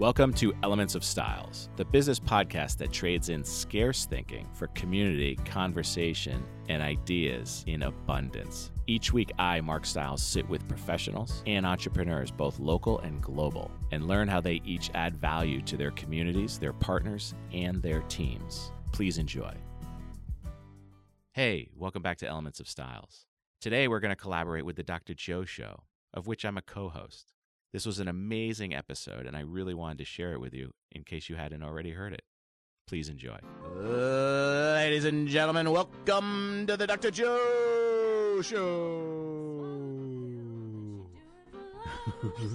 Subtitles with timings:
[0.00, 5.36] Welcome to Elements of Styles, the business podcast that trades in scarce thinking for community,
[5.44, 8.72] conversation, and ideas in abundance.
[8.88, 14.08] Each week, I, Mark Styles, sit with professionals and entrepreneurs, both local and global, and
[14.08, 18.72] learn how they each add value to their communities, their partners, and their teams.
[18.90, 19.54] Please enjoy.
[21.30, 23.26] Hey, welcome back to Elements of Styles.
[23.60, 25.14] Today, we're going to collaborate with the Dr.
[25.14, 27.33] Joe Show, of which I'm a co host.
[27.74, 31.02] This was an amazing episode, and I really wanted to share it with you in
[31.02, 32.22] case you hadn't already heard it.
[32.86, 33.36] Please enjoy.
[33.64, 37.10] Uh, ladies and gentlemen, welcome to the Dr.
[37.10, 39.10] Joe Show.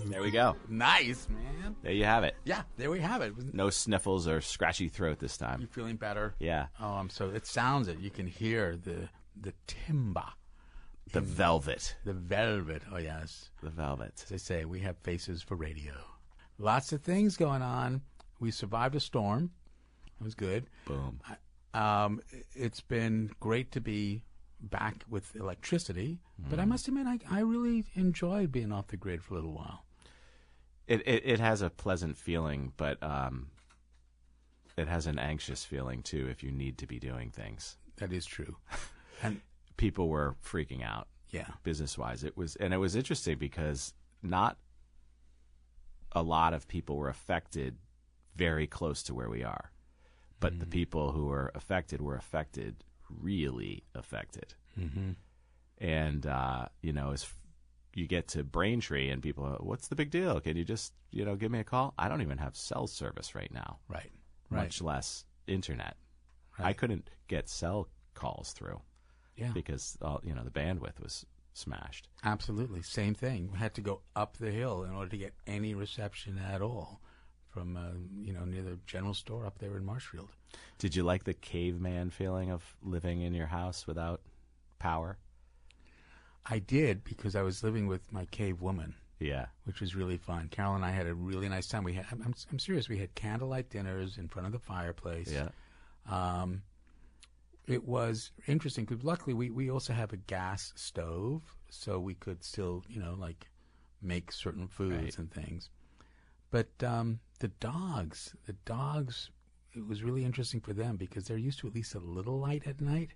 [0.06, 0.56] there we go.
[0.70, 1.76] Nice, man.
[1.84, 2.38] There you have it.
[2.46, 3.34] Yeah, there we have it.
[3.54, 5.60] No sniffles or scratchy throat this time.
[5.60, 6.34] You feeling better?
[6.40, 6.68] Yeah.
[6.80, 7.28] Oh, I'm so.
[7.28, 8.00] It sounds it.
[8.00, 10.24] You can hear the the timber
[11.12, 11.96] the velvet.
[12.06, 12.84] The velvet.
[12.92, 13.50] Oh, yes.
[13.62, 14.14] The velvet.
[14.24, 15.94] As they say, we have faces for radio.
[16.58, 18.02] Lots of things going on.
[18.40, 19.52] We survived a storm.
[20.20, 20.68] It was good.
[20.86, 21.20] Boom.
[21.74, 22.22] Um,
[22.54, 24.24] it's been great to be
[24.62, 26.50] back with electricity, mm.
[26.50, 26.70] but I mm.
[26.70, 29.86] must admit, I, I really enjoyed being off the grid for a little while.
[30.88, 33.48] It it, it has a pleasant feeling, but um,
[34.76, 36.28] it has an anxious feeling too.
[36.30, 38.58] If you need to be doing things, that is true.
[39.22, 39.42] And
[39.80, 41.08] people were freaking out.
[41.32, 41.48] Yeah.
[41.64, 42.24] Business wise.
[42.24, 44.58] It was and it was interesting because not
[46.12, 47.78] a lot of people were affected
[48.36, 49.72] very close to where we are.
[50.40, 50.60] But mm-hmm.
[50.60, 54.54] the people who were affected were affected really affected.
[54.78, 55.12] Mm-hmm.
[55.78, 57.26] And uh, you know, as
[57.96, 60.42] you get to Braintree and people, are, what's the big deal?
[60.42, 61.94] Can you just you know give me a call?
[61.98, 63.80] I don't even have cell service right now.
[63.88, 64.12] Right.
[64.50, 64.88] Much right.
[64.88, 65.96] less internet.
[66.58, 66.68] Right.
[66.68, 68.82] I couldn't get cell calls through.
[69.40, 69.52] Yeah.
[69.54, 72.08] Because all, you know the bandwidth was smashed.
[72.24, 73.50] Absolutely, same thing.
[73.52, 77.02] We had to go up the hill in order to get any reception at all
[77.50, 80.30] from uh, you know near the general store up there in Marshfield.
[80.78, 84.22] Did you like the caveman feeling of living in your house without
[84.80, 85.18] power?
[86.46, 88.96] I did because I was living with my cave woman.
[89.20, 90.48] Yeah, which was really fun.
[90.50, 91.84] Carol and I had a really nice time.
[91.84, 92.88] We had I'm, I'm serious.
[92.88, 95.32] We had candlelight dinners in front of the fireplace.
[95.32, 95.50] Yeah.
[96.10, 96.62] Um,
[97.70, 102.44] it was interesting because luckily we, we also have a gas stove, so we could
[102.44, 103.48] still, you know, like
[104.02, 105.18] make certain foods right.
[105.18, 105.70] and things.
[106.52, 109.30] But um, the dogs, the dogs,
[109.74, 112.66] it was really interesting for them because they're used to at least a little light
[112.66, 113.12] at night,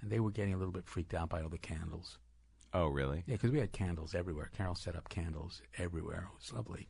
[0.00, 2.18] and they were getting a little bit freaked out by all the candles.
[2.72, 3.22] Oh, really?
[3.26, 4.50] Yeah, because we had candles everywhere.
[4.56, 6.28] Carol set up candles everywhere.
[6.32, 6.88] It was lovely,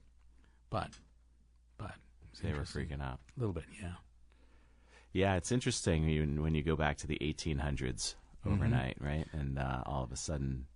[0.70, 0.90] but
[1.76, 1.94] but
[2.42, 3.64] they were freaking out a little bit.
[3.80, 3.92] Yeah.
[5.14, 8.52] Yeah, it's interesting when, when you go back to the 1800s mm-hmm.
[8.52, 9.06] overnight, mm-hmm.
[9.06, 9.26] right?
[9.32, 10.66] And uh, all of a sudden,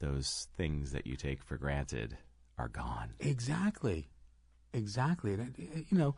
[0.00, 2.16] those things that you take for granted
[2.56, 3.10] are gone.
[3.20, 4.08] Exactly,
[4.72, 5.36] exactly.
[5.90, 6.16] You know,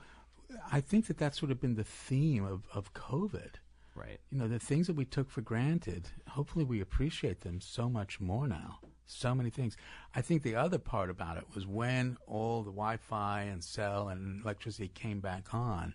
[0.72, 3.56] I think that that's sort of been the theme of of COVID.
[3.97, 4.21] Right.
[4.31, 6.09] You know, the things that we took for granted.
[6.28, 8.78] Hopefully, we appreciate them so much more now.
[9.06, 9.77] So many things.
[10.15, 14.41] I think the other part about it was when all the Wi-Fi and cell and
[14.44, 15.94] electricity came back on.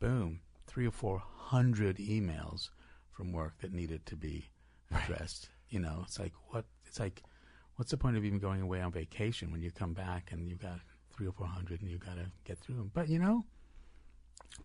[0.00, 0.40] Boom
[0.70, 2.70] three or four hundred emails
[3.10, 4.50] from work that needed to be
[4.94, 5.48] addressed.
[5.48, 5.74] Right.
[5.74, 7.22] You know, it's like what it's like.
[7.74, 10.60] What's the point of even going away on vacation when you come back and you've
[10.60, 10.80] got
[11.16, 12.90] three or four hundred and you've got to get through them?
[12.94, 13.44] But you know,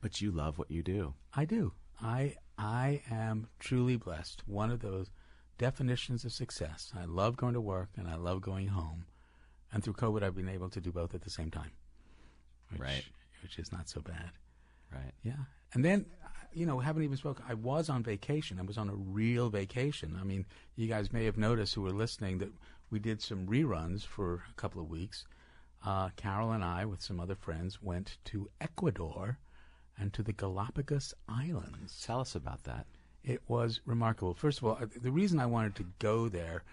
[0.01, 1.13] but you love what you do.
[1.33, 1.73] I do.
[2.01, 4.43] I I am truly blessed.
[4.47, 5.09] One of those
[5.57, 6.91] definitions of success.
[6.95, 9.05] I love going to work and I love going home.
[9.71, 11.71] And through COVID, I've been able to do both at the same time,
[12.69, 13.03] which, right?
[13.41, 14.31] Which is not so bad.
[14.95, 15.13] Right.
[15.23, 15.33] Yeah.
[15.73, 16.05] And then,
[16.53, 17.43] you know, haven't even spoken.
[17.47, 18.59] I was on vacation.
[18.59, 20.17] I was on a real vacation.
[20.19, 20.45] I mean,
[20.75, 22.51] you guys may have noticed who were listening that
[22.89, 25.25] we did some reruns for a couple of weeks.
[25.85, 29.37] Uh, Carol and I, with some other friends, went to Ecuador
[29.97, 32.01] and to the Galapagos Islands.
[32.05, 32.85] Tell us about that.
[33.23, 34.33] It was remarkable.
[34.33, 36.63] First of all, the reason I wanted to go there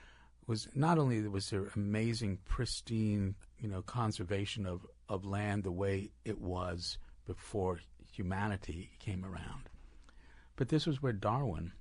[0.46, 6.10] was not only was there amazing, pristine, you know, conservation of, of land the way
[6.24, 7.80] it was before
[8.12, 9.68] humanity came around.
[10.56, 11.72] But this was where Darwin,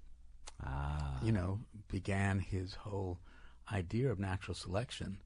[0.63, 1.19] ah.
[1.21, 3.19] you know, began his whole
[3.71, 5.17] idea of natural selection.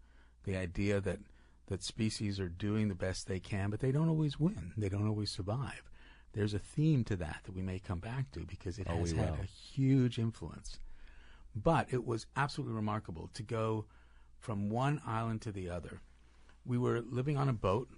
[0.44, 1.20] The idea that
[1.68, 4.74] that species are doing the best they can, but they don't always win.
[4.78, 5.90] They don't always survive.
[6.34, 9.14] There's a theme to that that we may come back to because it oh, has
[9.14, 10.80] had a huge influence.
[11.56, 13.86] But it was absolutely remarkable to go
[14.40, 16.02] from one island to the other.
[16.66, 17.90] We were living on a boat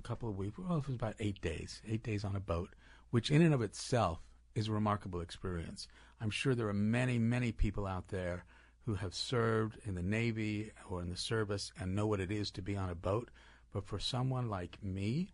[0.00, 0.58] couple of weeks.
[0.58, 2.70] Well, it was about eight days, eight days on a boat,
[3.10, 4.20] which in and of itself
[4.54, 5.88] is a remarkable experience.
[6.20, 8.44] I'm sure there are many, many people out there
[8.86, 12.50] who have served in the Navy or in the service and know what it is
[12.52, 13.30] to be on a boat.
[13.72, 15.32] But for someone like me,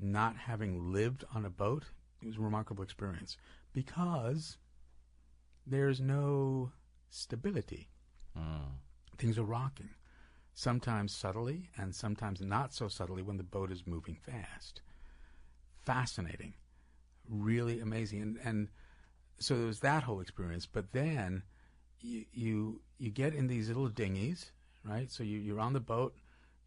[0.00, 1.84] not having lived on a boat,
[2.22, 3.36] it was a remarkable experience
[3.72, 4.58] because
[5.66, 6.70] there's no
[7.10, 7.88] stability.
[8.38, 8.76] Mm.
[9.18, 9.90] Things are rocking,
[10.54, 14.82] sometimes subtly and sometimes not so subtly when the boat is moving fast.
[15.84, 16.54] Fascinating,
[17.28, 18.68] really amazing, and and
[19.38, 20.66] so there was that whole experience.
[20.66, 21.42] But then
[22.00, 24.52] you you, you get in these little dinghies,
[24.84, 25.10] right?
[25.10, 26.14] So you, you're on the boat,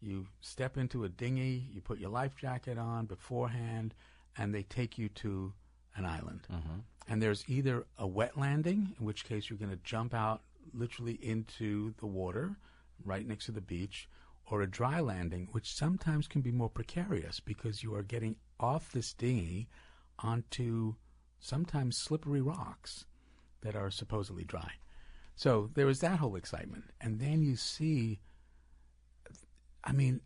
[0.00, 3.94] you step into a dinghy, you put your life jacket on beforehand,
[4.36, 5.52] and they take you to
[5.96, 6.46] an island.
[6.50, 10.42] hmm And there's either a wet landing, in which case you're going to jump out
[10.74, 12.56] literally into the water
[13.04, 14.08] right next to the beach,
[14.46, 18.92] or a dry landing, which sometimes can be more precarious because you are getting off
[18.92, 19.68] this dinghy
[20.20, 20.94] onto
[21.40, 23.04] sometimes slippery rocks
[23.62, 24.72] that are supposedly dry.
[25.34, 26.84] So there is that whole excitement.
[27.00, 28.20] And then you see
[29.86, 30.20] I mean,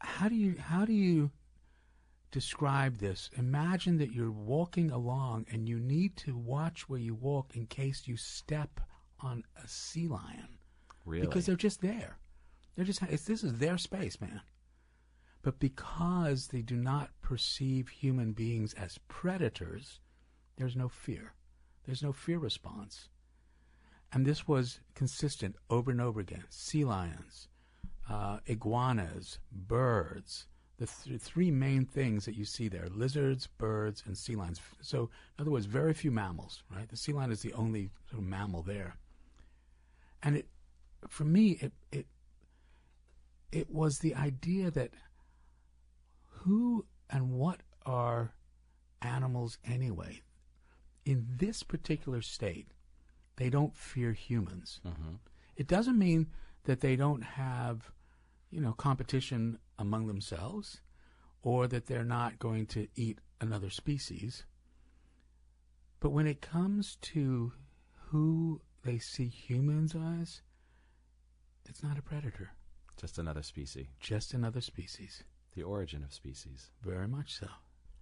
[0.00, 1.30] how do you how do you
[2.32, 3.30] describe this?
[3.36, 8.08] Imagine that you're walking along and you need to watch where you walk in case
[8.08, 8.80] you step
[9.20, 10.57] on a sea lion
[11.08, 11.26] Really?
[11.26, 12.18] because they're just there.
[12.76, 14.40] They're just it's, this is their space, man.
[15.42, 20.00] But because they do not perceive human beings as predators,
[20.56, 21.34] there's no fear.
[21.84, 23.08] There's no fear response.
[24.12, 26.44] And this was consistent over and over again.
[26.50, 27.48] Sea lions,
[28.08, 30.46] uh, iguanas, birds,
[30.78, 34.60] the th- three main things that you see there lizards, birds, and sea lions.
[34.80, 36.88] So, in other words, very few mammals, right?
[36.88, 38.96] The sea lion is the only sort of mammal there.
[40.22, 40.46] And it,
[41.08, 42.06] for me, it, it,
[43.52, 44.90] it was the idea that
[46.26, 48.34] who and what are
[49.02, 50.22] animals anyway?
[51.04, 52.68] In this particular state,
[53.36, 54.80] they don't fear humans.
[54.82, 55.14] hmm
[55.56, 56.28] It doesn't mean
[56.64, 57.90] that they don't have,
[58.50, 60.80] you know, competition among themselves
[61.42, 64.44] or that they're not going to eat another species.
[66.00, 67.52] But when it comes to
[68.10, 70.42] who they see humans as,
[71.68, 72.50] it's not a predator,
[73.00, 73.86] Just another species.
[74.00, 75.22] just another species.
[75.54, 76.70] The origin of species.
[76.84, 77.48] Very much so.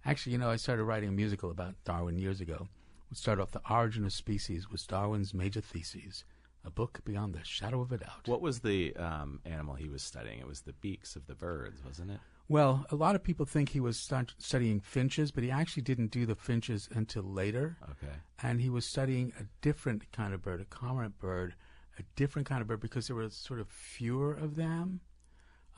[0.05, 2.67] Actually, you know, I started writing a musical about Darwin years ago.
[3.09, 6.23] We started off The Origin of Species was Darwin's major thesis,
[6.65, 8.27] a book beyond the shadow of a doubt.
[8.27, 10.39] What was the um, animal he was studying?
[10.39, 12.19] It was the beaks of the birds, wasn't it?
[12.49, 16.11] Well, a lot of people think he was start studying finches, but he actually didn't
[16.11, 17.77] do the finches until later.
[17.91, 18.13] Okay.
[18.43, 21.55] And he was studying a different kind of bird, a cormorant bird,
[21.99, 25.01] a different kind of bird because there were sort of fewer of them.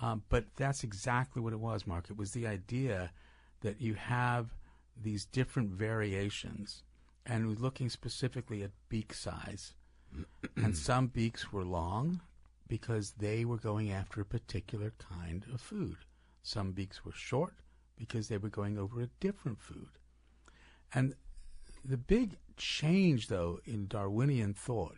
[0.01, 2.09] Um, but that's exactly what it was, Mark.
[2.09, 3.11] It was the idea
[3.61, 4.55] that you have
[5.01, 6.83] these different variations,
[7.25, 9.73] and we're looking specifically at beak size.
[10.55, 12.21] and some beaks were long
[12.67, 15.97] because they were going after a particular kind of food.
[16.43, 17.55] Some beaks were short
[17.97, 19.89] because they were going over a different food.
[20.93, 21.15] And
[21.83, 24.97] the big change, though, in Darwinian thought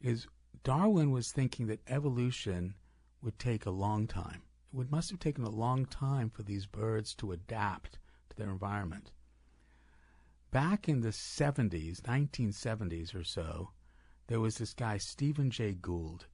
[0.00, 0.26] is
[0.62, 2.74] Darwin was thinking that evolution
[3.22, 4.42] would take a long time.
[4.76, 7.98] It must have taken a long time for these birds to adapt
[8.30, 9.10] to their environment.
[10.50, 13.70] Back in the 70s, 1970s or so,
[14.26, 16.26] there was this guy, Stephen Jay Gould,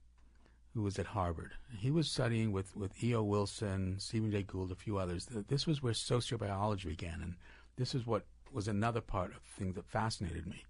[0.73, 1.53] who was at Harvard.
[1.77, 3.23] He was studying with, with E.O.
[3.23, 5.25] Wilson, Stephen Jay Gould, a few others.
[5.25, 7.35] This was where sociobiology began, and
[7.75, 10.65] this is what was another part of the thing that fascinated me.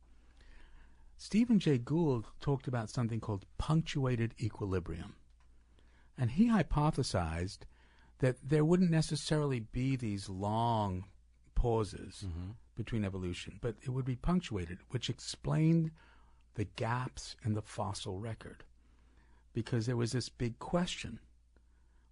[1.17, 5.15] Stephen Jay Gould talked about something called punctuated equilibrium.
[6.17, 7.59] And he hypothesized
[8.19, 11.05] that there wouldn't necessarily be these long
[11.55, 12.51] pauses Mm-hmm.
[12.75, 15.89] between evolution, but it would be punctuated, which explained
[16.53, 18.63] the gaps in the fossil record.
[19.53, 21.19] Because there was this big question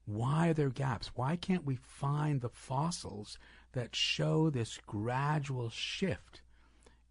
[0.05, 1.12] why are there gaps?
[1.15, 3.39] Why can't we find the fossils
[3.74, 6.41] that show this gradual shift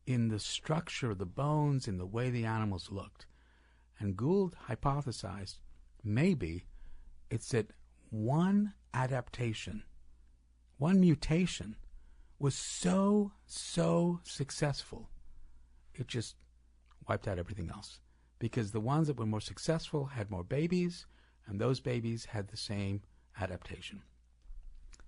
[0.06, 3.26] in the structure of the bones, in the way the animals looked?
[3.98, 5.58] And Gould hypothesized
[6.02, 6.66] maybe
[7.30, 7.72] it's that
[8.10, 9.82] one adaptation,
[10.78, 11.76] one mutation,
[12.38, 15.08] was so, so successful,
[15.94, 16.36] it just
[17.08, 18.00] wiped out everything else.
[18.38, 21.06] Because the ones that were more successful had more babies,
[21.46, 23.02] and those babies had the same
[23.40, 24.02] adaptation.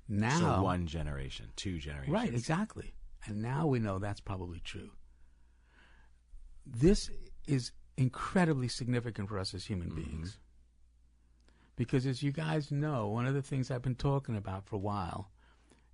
[0.08, 2.12] Now, So one generation, two generations.
[2.12, 2.94] Right, exactly.
[3.26, 4.90] And now we know that's probably true.
[6.64, 7.10] This
[7.46, 10.02] is incredibly significant for us as human mm-hmm.
[10.02, 10.38] beings.
[11.76, 14.80] Because as you guys know, one of the things I've been talking about for a
[14.80, 15.30] while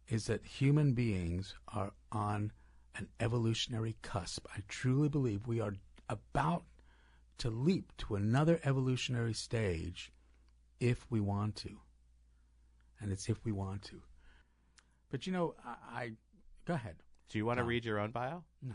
[0.08, 2.52] is that human beings are on
[2.96, 4.46] an evolutionary cusp.
[4.54, 5.74] I truly believe we are
[6.08, 6.64] about
[7.38, 10.12] to leap to another evolutionary stage
[10.80, 11.78] if we want to.
[13.00, 14.00] and it's if we want to.
[15.10, 16.10] But you know, I, I
[16.64, 16.96] go ahead.
[17.32, 18.44] Do you want to read your own bio?
[18.60, 18.74] No.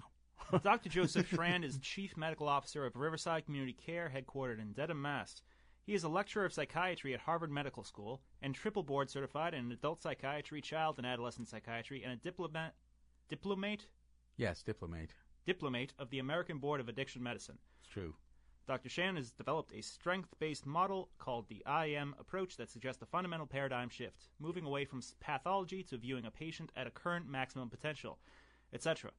[0.63, 0.89] Dr.
[0.89, 5.43] Joseph Shrand is Chief Medical Officer of Riverside Community Care, headquartered in Dedham, Mass.
[5.85, 9.71] He is a lecturer of psychiatry at Harvard Medical School and triple board certified in
[9.71, 12.73] adult psychiatry, child and adolescent psychiatry, and a diplomat,
[13.29, 13.85] diplomate,
[14.37, 15.11] Yes, diplomate.
[15.45, 17.59] diplomate of the American Board of Addiction Medicine.
[17.81, 18.15] It's true.
[18.67, 18.89] Dr.
[18.89, 23.45] Shrand has developed a strength based model called the IM approach that suggests a fundamental
[23.47, 28.19] paradigm shift, moving away from pathology to viewing a patient at a current maximum potential,
[28.73, 29.11] etc.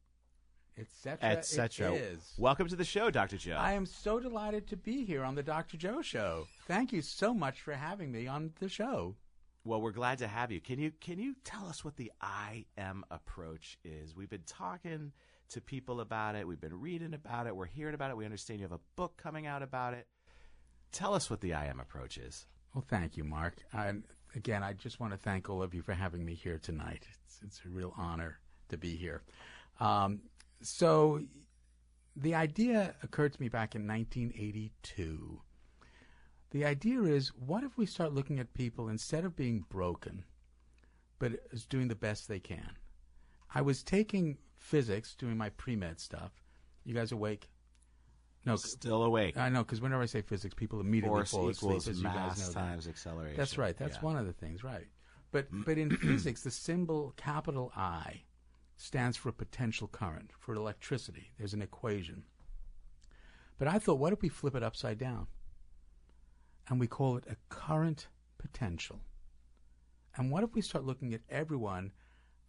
[0.78, 1.18] Etc.
[1.28, 1.92] Etc.
[1.92, 2.34] It is.
[2.38, 3.36] Welcome to the show, Dr.
[3.36, 3.56] Joe.
[3.58, 5.76] I am so delighted to be here on the Dr.
[5.76, 6.46] Joe Show.
[6.66, 9.16] Thank you so much for having me on the show.
[9.64, 10.60] Well, we're glad to have you.
[10.60, 14.14] Can you can you tell us what the I am approach is?
[14.14, 15.12] We've been talking
[15.48, 16.46] to people about it.
[16.46, 17.56] We've been reading about it.
[17.56, 18.16] We're hearing about it.
[18.16, 20.06] We understand you have a book coming out about it.
[20.92, 22.46] Tell us what the I am approach is.
[22.74, 23.56] Well, thank you, Mark.
[23.72, 24.04] And
[24.36, 27.06] again, I just want to thank all of you for having me here tonight.
[27.24, 28.38] It's, it's a real honor
[28.68, 29.22] to be here.
[29.80, 30.20] Um,
[30.60, 31.20] so,
[32.16, 35.40] the idea occurred to me back in 1982.
[36.50, 40.24] The idea is what if we start looking at people instead of being broken,
[41.18, 42.70] but as doing the best they can?
[43.54, 46.32] I was taking physics, doing my pre med stuff.
[46.84, 47.48] You guys awake?
[48.46, 49.36] No, Still awake.
[49.36, 51.96] I know because whenever I say physics, people immediately Force fall equals asleep.
[51.96, 52.54] As you guys mass know that.
[52.54, 53.36] times acceleration.
[53.36, 53.76] That's right.
[53.76, 54.02] That's Yeah.
[54.02, 54.86] one of the things, right?
[55.32, 58.22] But but in physics, the symbol capital I
[58.78, 61.32] stands for potential current for electricity.
[61.36, 62.22] There's an equation.
[63.58, 65.26] But I thought, what if we flip it upside down,
[66.68, 68.06] and we call it a current
[68.38, 69.00] potential?
[70.16, 71.92] And what if we start looking at everyone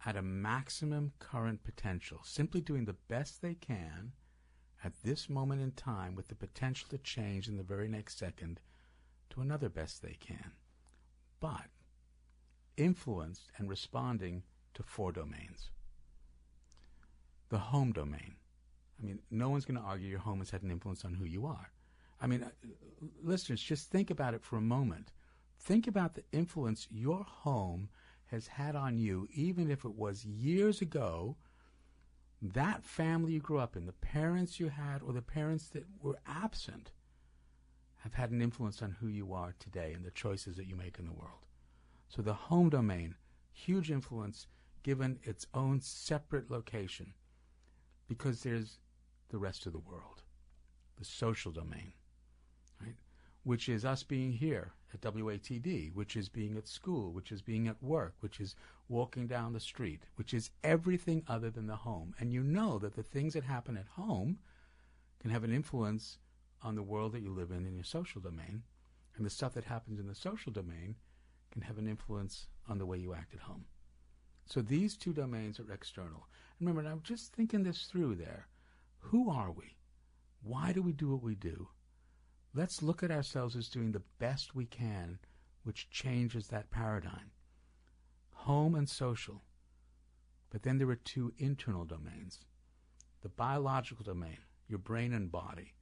[0.06, 4.12] at a maximum current potential, simply doing the best they can
[4.82, 8.60] at this moment in time with the potential to change in the very next second
[9.30, 10.52] to another best they can,
[11.40, 11.66] but
[12.76, 14.42] influenced and responding
[14.74, 15.70] to four domains.
[17.50, 18.36] The home domain.
[19.00, 21.24] I mean, no one's going to argue your home has had an influence on who
[21.24, 21.70] you are.
[22.20, 22.50] I mean, uh,
[23.22, 25.12] listeners, just think about it for a moment.
[25.58, 27.88] Think about the influence your home
[28.26, 31.36] has had on you, even if it was years ago.
[32.40, 36.18] That family you grew up in, the parents you had, or the parents that were
[36.26, 36.92] absent,
[37.98, 40.98] have had an influence on who you are today and the choices that you make
[40.98, 41.46] in the world.
[42.08, 43.14] So the home domain,
[43.52, 44.46] huge influence
[44.82, 47.12] given its own separate location
[48.10, 48.80] because there's
[49.28, 50.22] the rest of the world,
[50.98, 51.92] the social domain,
[52.82, 52.96] right?
[53.44, 57.68] Which is us being here at WATD, which is being at school, which is being
[57.68, 58.56] at work, which is
[58.88, 62.12] walking down the street, which is everything other than the home.
[62.18, 64.40] And you know that the things that happen at home
[65.20, 66.18] can have an influence
[66.62, 68.64] on the world that you live in in your social domain,
[69.16, 70.96] and the stuff that happens in the social domain
[71.52, 73.66] can have an influence on the way you act at home.
[74.50, 76.26] So these two domains are external.
[76.58, 78.48] And remember, now just thinking this through there.
[78.98, 79.76] Who are we?
[80.42, 81.68] Why do we do what we do?
[82.52, 85.20] Let's look at ourselves as doing the best we can,
[85.62, 87.30] which changes that paradigm.
[88.32, 89.42] Home and social.
[90.50, 92.40] But then there are two internal domains
[93.22, 95.74] the biological domain, your brain and body.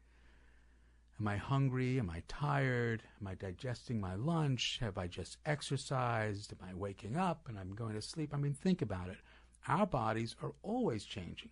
[1.21, 1.99] Am I hungry?
[1.99, 3.03] Am I tired?
[3.21, 4.79] Am I digesting my lunch?
[4.81, 6.53] Have I just exercised?
[6.53, 8.33] Am I waking up and I'm going to sleep?
[8.33, 9.19] I mean, think about it.
[9.67, 11.51] Our bodies are always changing,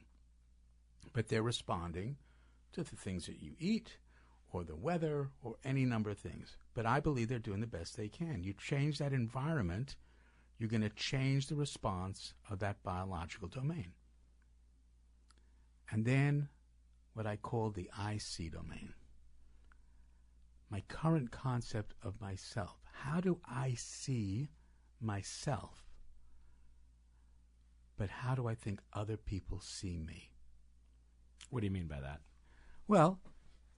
[1.12, 2.16] but they're responding
[2.72, 3.96] to the things that you eat
[4.52, 6.56] or the weather or any number of things.
[6.74, 8.44] But I believe they're doing the best they can.
[8.44, 9.96] You change that environment,
[10.58, 13.92] you're going to change the response of that biological domain.
[15.90, 16.48] And then
[17.14, 18.94] what I call the IC domain
[20.70, 22.78] my current concept of myself.
[22.92, 24.50] How do I see
[25.00, 25.84] myself?
[27.96, 30.30] But how do I think other people see me?
[31.50, 32.20] What do you mean by that?
[32.88, 33.20] Well,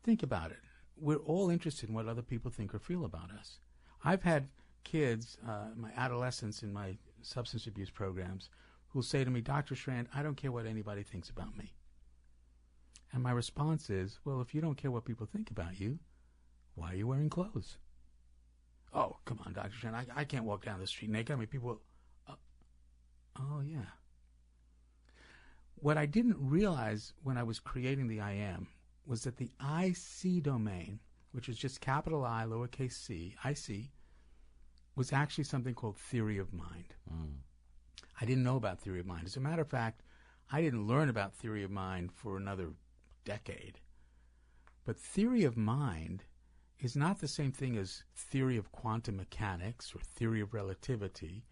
[0.02, 0.58] think about it.
[0.96, 3.60] We're all interested in what other people think or feel about us.
[4.04, 4.48] I've had
[4.84, 8.48] kids, uh, my adolescents in my substance abuse programs,
[8.88, 9.74] who'll say to me, Dr.
[9.74, 11.74] Shrand, I don't care what anybody thinks about me.
[13.12, 15.98] And my response is, well, if you don't care what people think about you,
[16.78, 17.78] why are you wearing clothes?
[18.94, 19.76] Oh, come on, Dr.
[19.80, 19.94] Chen.
[19.94, 21.34] I, I can't walk down the street naked.
[21.34, 21.80] I mean, people,
[22.28, 22.34] uh,
[23.38, 23.84] oh, yeah.
[25.76, 28.68] What I didn't realize when I was creating the I am
[29.06, 31.00] was that the IC domain,
[31.32, 33.90] which is just capital I, lowercase c, IC,
[34.96, 36.94] was actually something called theory of mind.
[38.20, 39.26] I didn't know about theory of mind.
[39.26, 40.02] As a matter of fact,
[40.50, 42.70] I didn't learn about theory of mind for another
[43.24, 43.78] decade.
[44.84, 46.24] But theory of mind
[46.78, 51.44] is not the same thing as theory of quantum mechanics or theory of relativity.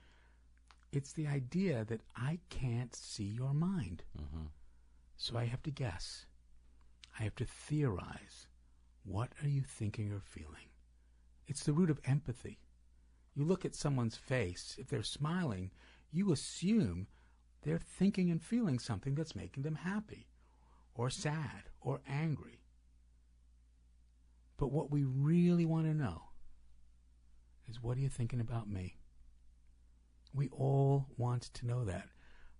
[0.92, 4.04] It's the idea that I can't see your mind.
[4.16, 4.46] Mm-hmm.
[5.16, 6.26] So I have to guess.
[7.18, 8.46] I have to theorize.
[9.04, 10.70] What are you thinking or feeling?
[11.46, 12.58] It's the root of empathy.
[13.34, 15.70] You look at someone's face, if they're smiling,
[16.10, 17.06] you assume
[17.62, 20.28] they're thinking and feeling something that's making them happy,
[20.94, 22.55] or sad, or angry.
[24.56, 26.22] But what we really want to know
[27.68, 28.96] is what are you thinking about me?
[30.32, 32.08] We all want to know that.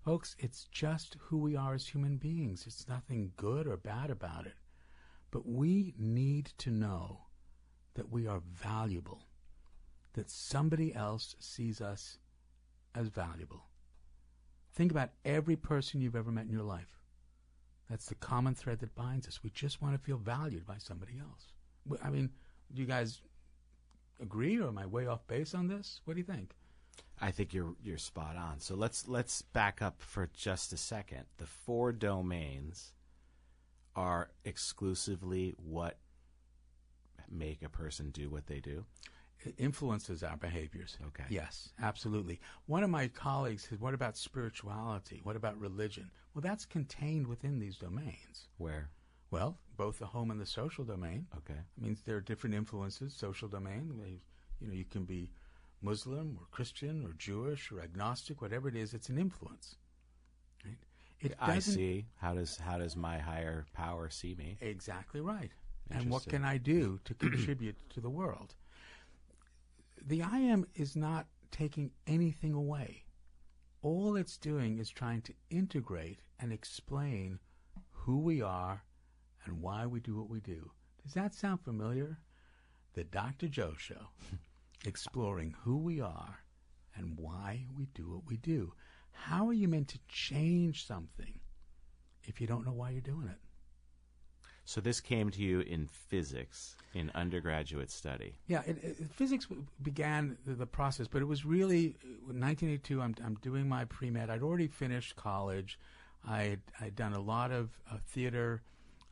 [0.05, 2.65] Folks, it's just who we are as human beings.
[2.67, 4.55] It's nothing good or bad about it.
[5.31, 7.23] But we need to know
[7.95, 9.26] that we are valuable,
[10.12, 12.19] that somebody else sees us
[12.95, 13.67] as valuable.
[14.73, 17.00] Think about every person you've ever met in your life.
[17.91, 19.43] That's the common thread that binds us.
[19.43, 21.53] We just want to feel valued by somebody else.
[22.02, 22.31] I mean,
[22.73, 23.21] do you guys
[24.21, 26.00] agree, or am I way off base on this?
[26.05, 26.55] What do you think?
[27.21, 28.61] I think you're you're spot on.
[28.61, 31.25] So let's let's back up for just a second.
[31.38, 32.93] The four domains
[33.95, 35.99] are exclusively what
[37.31, 38.85] make a person do what they do.
[39.45, 40.97] It influences our behaviors.
[41.09, 41.25] Okay.
[41.28, 42.40] Yes, absolutely.
[42.66, 45.21] One of my colleagues said, "What about spirituality?
[45.23, 48.49] What about religion?" Well, that's contained within these domains.
[48.59, 48.90] Where?
[49.37, 51.26] Well, both the home and the social domain.
[51.37, 51.59] Okay.
[51.59, 53.14] I mean, there are different influences.
[53.14, 54.19] Social domain, they,
[54.61, 55.31] you know, you can be
[55.83, 58.95] Muslim or Christian or Jewish or agnostic, whatever it is.
[58.95, 59.76] It's an influence.
[60.64, 60.78] Right?
[61.21, 62.07] It I see.
[62.16, 64.57] How does how does my higher power see me?
[64.62, 65.50] Exactly right.
[65.90, 68.55] And what can I do to contribute to the world?
[70.07, 73.05] The I am is not taking anything away.
[73.83, 77.38] All it's doing is trying to integrate and explain
[77.90, 78.83] who we are
[79.47, 80.71] and why we do what we do.
[81.03, 82.19] Does that sound familiar?
[82.95, 83.49] The Dr.
[83.49, 84.09] Joe Show,
[84.87, 86.41] exploring who we are
[86.97, 88.73] and why we do what we do.
[89.12, 91.41] How are you meant to change something
[92.25, 93.39] if you don't know why you're doing it?
[94.65, 98.35] So this came to you in physics in undergraduate study.
[98.49, 99.47] Yeah, it, it, physics
[99.80, 103.00] began the, the process, but it was really uh, 1982.
[103.00, 104.28] I'm, I'm doing my pre med.
[104.28, 105.78] I'd already finished college.
[106.26, 108.63] I had I'd done a lot of uh, theater.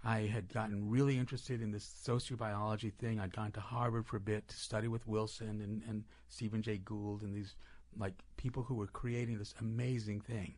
[0.07, 3.19] I had gotten really interested in this sociobiology thing.
[3.19, 6.77] I'd gone to Harvard for a bit to study with Wilson and, and Stephen Jay
[6.77, 7.55] Gould and these
[7.97, 10.57] like people who were creating this amazing thing.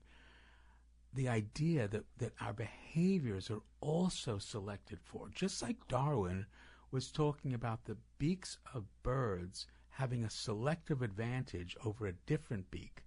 [1.15, 6.47] The idea that, that our behaviors are also selected for, just like Darwin
[6.91, 13.05] was talking about the beaks of birds having a selective advantage over a different beak.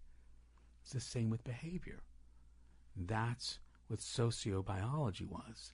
[0.81, 2.01] It's the same with behavior.
[2.95, 5.73] That's what sociobiology was.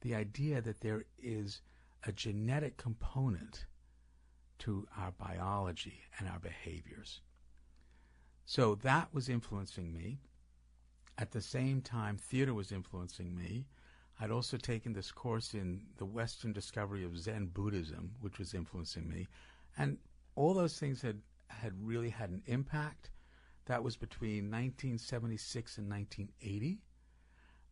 [0.00, 1.60] The idea that there is
[2.04, 3.66] a genetic component
[4.60, 7.20] to our biology and our behaviors.
[8.44, 10.20] So that was influencing me.
[11.18, 13.66] At the same time, theater was influencing me.
[14.20, 19.08] I'd also taken this course in the Western discovery of Zen Buddhism, which was influencing
[19.08, 19.28] me.
[19.76, 19.98] And
[20.34, 23.10] all those things had, had really had an impact.
[23.66, 26.78] That was between 1976 and 1980.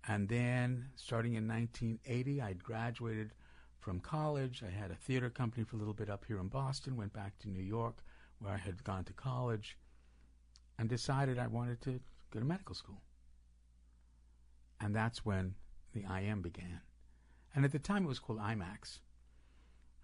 [0.09, 3.33] And then, starting in 1980, I'd graduated
[3.81, 4.63] from college.
[4.67, 7.39] I had a theater company for a little bit up here in Boston, went back
[7.41, 8.05] to New York,
[8.39, 9.77] where I had gone to college,
[10.79, 13.01] and decided I wanted to go to medical school.
[14.81, 15.55] And that's when
[15.93, 16.81] the IM began.
[17.55, 19.01] And at the time, it was called IMAX.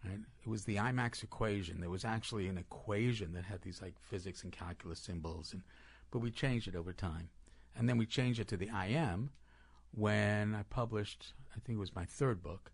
[0.05, 0.19] Right?
[0.45, 1.81] It was the IMAX equation.
[1.81, 5.63] There was actually an equation that had these like physics and calculus symbols, and
[6.11, 7.31] but we changed it over time.
[7.77, 9.31] And then we changed it to the IM
[9.93, 12.73] when I published, I think it was my third book,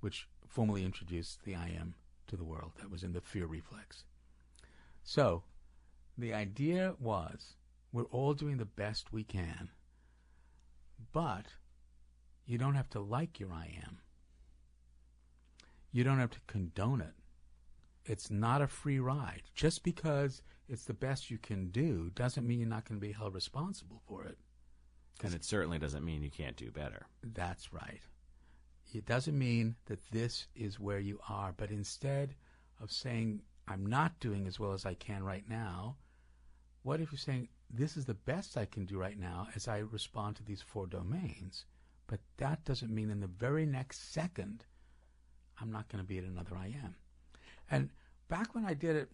[0.00, 1.94] which formally introduced the I am
[2.28, 2.72] to the world.
[2.78, 4.04] That was in the fear reflex.
[5.02, 5.42] So,
[6.16, 7.54] the idea was
[7.92, 9.70] we're all doing the best we can,
[11.12, 11.46] but
[12.46, 13.98] you don't have to like your I am.
[15.92, 17.14] You don't have to condone it.
[18.04, 19.42] It's not a free ride.
[19.54, 23.12] Just because it's the best you can do doesn't mean you're not going to be
[23.12, 24.38] held responsible for it.
[25.22, 27.06] And it certainly doesn't mean you can't do better.
[27.22, 28.00] That's right.
[28.92, 32.34] It doesn't mean that this is where you are, but instead
[32.80, 35.96] of saying, I'm not doing as well as I can right now,
[36.82, 39.78] what if you're saying, this is the best I can do right now as I
[39.78, 41.66] respond to these four domains?
[42.06, 44.64] But that doesn't mean in the very next second,
[45.60, 46.96] I'm not going to be at another I am.
[47.70, 47.90] And
[48.28, 49.10] back when I did it,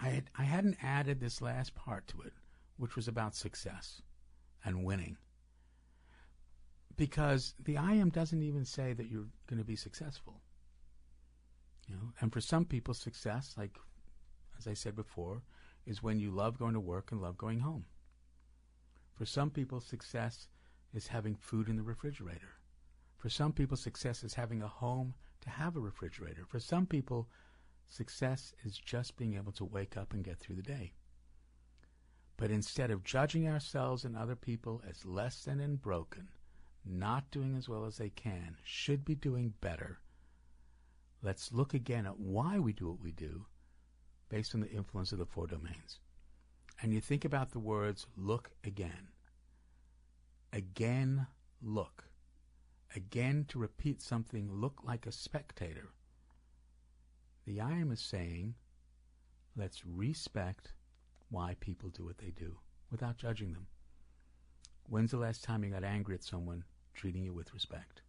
[0.00, 2.34] I, had, I hadn't added this last part to it,
[2.76, 4.02] which was about success
[4.68, 5.16] and winning
[6.98, 10.42] because the I am doesn't even say that you're going to be successful.
[11.86, 13.78] You know, and for some people, success, like
[14.58, 15.42] as I said before,
[15.86, 17.86] is when you love going to work and love going home.
[19.14, 20.48] For some people, success
[20.92, 22.56] is having food in the refrigerator.
[23.16, 26.44] For some people, success is having a home to have a refrigerator.
[26.46, 27.28] For some people,
[27.88, 30.92] success is just being able to wake up and get through the day.
[32.38, 36.28] But instead of judging ourselves and other people as less than and broken,
[36.84, 39.98] not doing as well as they can, should be doing better,
[41.20, 43.44] let's look again at why we do what we do
[44.28, 45.98] based on the influence of the four domains.
[46.80, 49.08] And you think about the words look again.
[50.52, 51.26] Again,
[51.60, 52.04] look.
[52.94, 55.88] Again, to repeat something, look like a spectator.
[57.46, 58.54] The I am is saying,
[59.56, 60.72] let's respect
[61.30, 62.56] why people do what they do
[62.90, 63.66] without judging them.
[64.88, 66.64] When's the last time you got angry at someone
[66.94, 68.00] treating you with respect?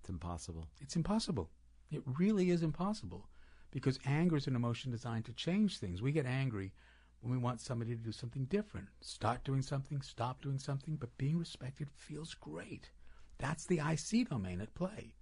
[0.00, 0.66] It's impossible.
[0.80, 1.50] It's impossible.
[1.90, 3.28] It really is impossible
[3.70, 6.02] because anger is an emotion designed to change things.
[6.02, 6.72] We get angry
[7.20, 8.88] when we want somebody to do something different.
[9.00, 12.90] Start doing something, stop doing something, but being respected feels great.
[13.38, 15.14] That's the IC domain at play.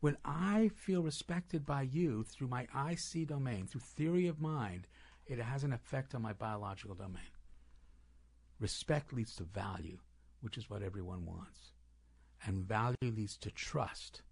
[0.00, 4.86] When I feel respected by you through my IC domain, through theory of mind,
[5.26, 7.32] it has an effect on my biological domain.
[8.60, 9.98] Respect leads to value,
[10.40, 11.72] which is what everyone wants.
[12.44, 14.22] And value leads to trust.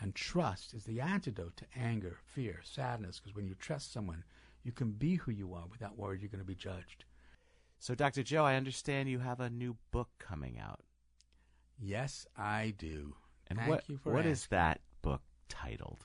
[0.00, 4.24] And trust is the antidote to anger, fear, sadness, because when you trust someone,
[4.62, 7.04] you can be who you are without worry you're going to be judged.
[7.78, 8.22] So, Dr.
[8.22, 10.80] Joe, I understand you have a new book coming out.
[11.78, 13.16] Yes, I do.
[13.48, 16.04] And Thank what, you for what is that book titled?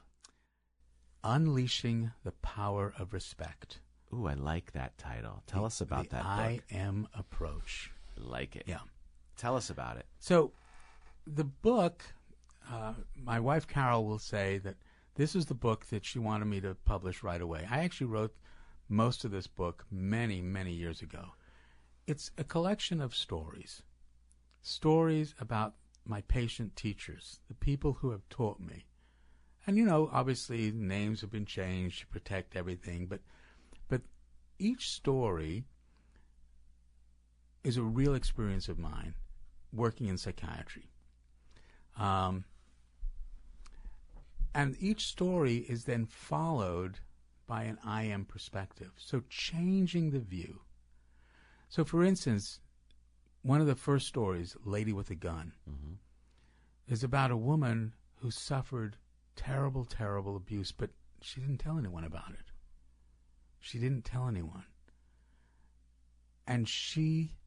[1.24, 3.80] Unleashing the Power of Respect.
[4.14, 5.44] Ooh, I like that title.
[5.48, 6.64] Tell The- us about the that I book.
[6.72, 7.92] am approach.
[8.18, 8.64] I like it.
[8.68, 8.80] Yeah.
[9.38, 10.06] Tell us about it.
[10.20, 10.52] So,
[11.26, 12.04] the book,
[12.70, 14.78] uh, my wife Carol will say that
[15.16, 17.68] this is the book that she wanted me to publish right away.
[17.70, 18.36] I actually wrote
[18.90, 21.34] most of this book many, many years ago.
[22.08, 23.84] It's a collection of stories.
[24.62, 25.76] Stories about
[26.06, 28.86] my patient teachers, the people who have taught me.
[29.68, 33.22] And you know, obviously names have been changed to protect everything, but
[33.88, 34.02] but
[34.58, 35.66] each story
[37.64, 39.14] is a real experience of mine
[39.72, 40.90] working in psychiatry.
[41.98, 42.46] Um,
[44.54, 47.00] and each story is then followed
[47.48, 48.92] by an I am perspective.
[48.98, 50.62] So changing the view.
[51.70, 52.60] So, for instance,
[53.42, 55.98] one of the first stories, Lady with a Gun, Mhm.
[56.88, 58.98] is about a woman who suffered
[59.36, 62.52] terrible, terrible abuse, but she didn't tell anyone about it.
[63.60, 64.66] She didn't tell anyone.
[66.46, 67.38] And she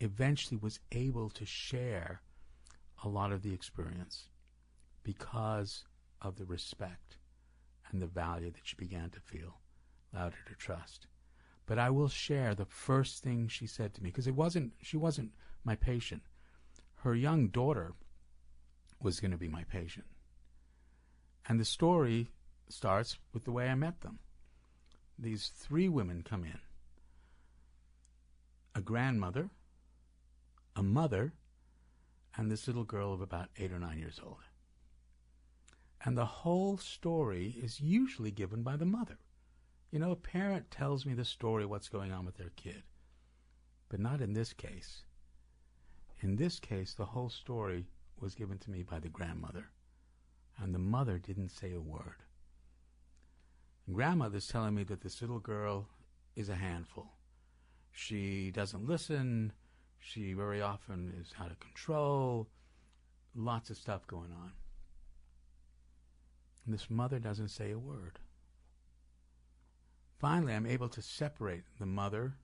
[0.00, 2.22] eventually was able to share
[3.02, 4.30] a lot of the experience
[5.02, 5.84] because
[6.20, 7.18] of the respect
[7.88, 9.60] and the value that she began to feel,
[10.12, 11.06] allowed her to trust.
[11.70, 14.96] But I will share the first thing she said to me because it wasn't she
[14.96, 15.30] wasn't
[15.62, 16.22] my patient.
[17.04, 17.92] Her young daughter
[19.00, 20.06] was going to be my patient.
[21.46, 22.32] And the story
[22.68, 24.18] starts with the way I met them.
[25.16, 26.58] These three women come in.
[28.74, 29.50] A grandmother,
[30.74, 31.34] a mother,
[32.36, 34.42] and this little girl of about eight or nine years old.
[36.04, 39.18] And the whole story is usually given by the mother.
[39.90, 42.82] You know, a parent tells me the story, what's going on with their kid.
[43.88, 45.02] But not in this case.
[46.20, 47.86] In this case, the whole story
[48.20, 49.70] was given to me by the grandmother.
[50.58, 52.22] And the mother didn't say a word.
[53.86, 55.88] And grandmother's telling me that this little girl
[56.36, 57.10] is a handful.
[57.90, 59.52] She doesn't listen.
[59.98, 62.48] She very often is out of control.
[63.34, 64.52] Lots of stuff going on.
[66.64, 68.20] And this mother doesn't say a word.
[70.20, 72.34] Finally, I'm able to separate the mother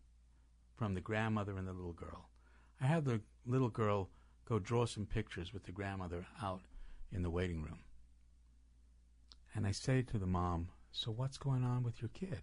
[0.77, 2.31] from the grandmother and the little girl.
[2.81, 4.09] I have the little girl
[4.47, 6.62] go draw some pictures with the grandmother out
[7.12, 7.81] in the waiting room.
[9.55, 12.41] And I say to the mom, So what's going on with your kid?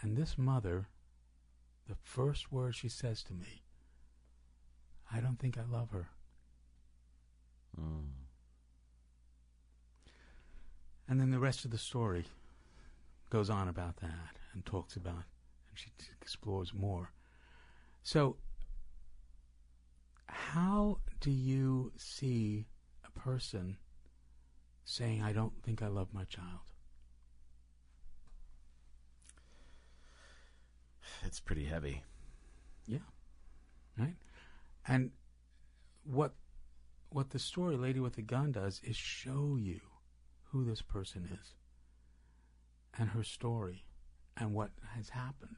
[0.00, 0.86] And this mother,
[1.88, 3.64] the first word she says to me,
[5.12, 6.10] I don't think I love her.
[7.80, 8.10] Mm.
[11.08, 12.26] And then the rest of the story
[13.30, 17.12] goes on about that and talks about, and she explores more.
[18.02, 18.36] So,
[20.26, 22.66] how do you see
[23.04, 23.76] a person
[24.84, 26.60] saying, I don't think I love my child?
[31.24, 32.02] It's pretty heavy.
[32.86, 32.98] Yeah.
[33.98, 34.16] Right?
[34.86, 35.10] And
[36.04, 36.32] what
[37.10, 39.80] what the story Lady with the Gun does is show you
[40.50, 41.54] who this person is
[42.98, 43.84] and her story
[44.36, 45.56] and what has happened.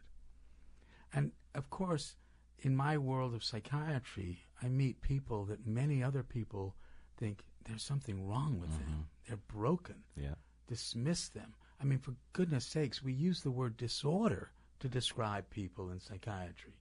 [1.12, 2.16] And of course,
[2.58, 6.76] in my world of psychiatry, I meet people that many other people
[7.16, 8.88] think there's something wrong with them.
[8.88, 9.00] Mm-hmm.
[9.28, 9.96] They're broken.
[10.16, 10.34] Yeah.
[10.68, 11.54] Dismiss them.
[11.80, 14.50] I mean, for goodness sakes, we use the word disorder
[14.80, 16.80] to describe people in psychiatry.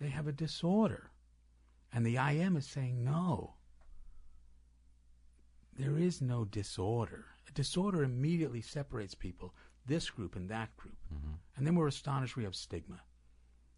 [0.00, 1.10] They have a disorder.
[1.92, 3.54] And the IM is saying no.
[5.78, 7.26] There is no disorder.
[7.48, 9.54] A disorder immediately separates people,
[9.86, 10.96] this group and that group.
[11.12, 11.34] Mm-hmm.
[11.56, 13.00] And then we're astonished we have stigma.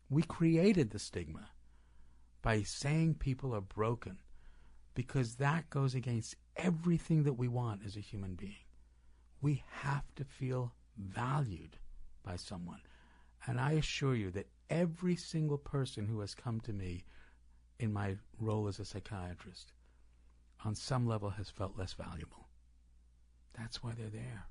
[0.09, 1.49] We created the stigma
[2.43, 4.19] by saying people are broken
[4.95, 8.65] because that goes against everything that we want as a human being.
[9.43, 11.77] We have to feel valued
[12.25, 12.81] by someone.
[13.47, 17.05] And I assure you that every single person who has come to me
[17.79, 19.73] in my role as a psychiatrist
[20.65, 22.49] on some level has felt less valuable.
[23.57, 24.47] That's why they're there.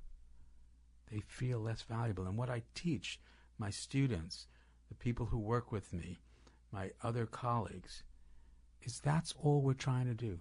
[1.12, 2.26] They feel less valuable.
[2.26, 3.20] And what I teach
[3.58, 4.48] my students,
[4.90, 6.20] the people who work with me,
[6.72, 8.04] my other colleagues,
[8.84, 10.40] is that's all we're trying to do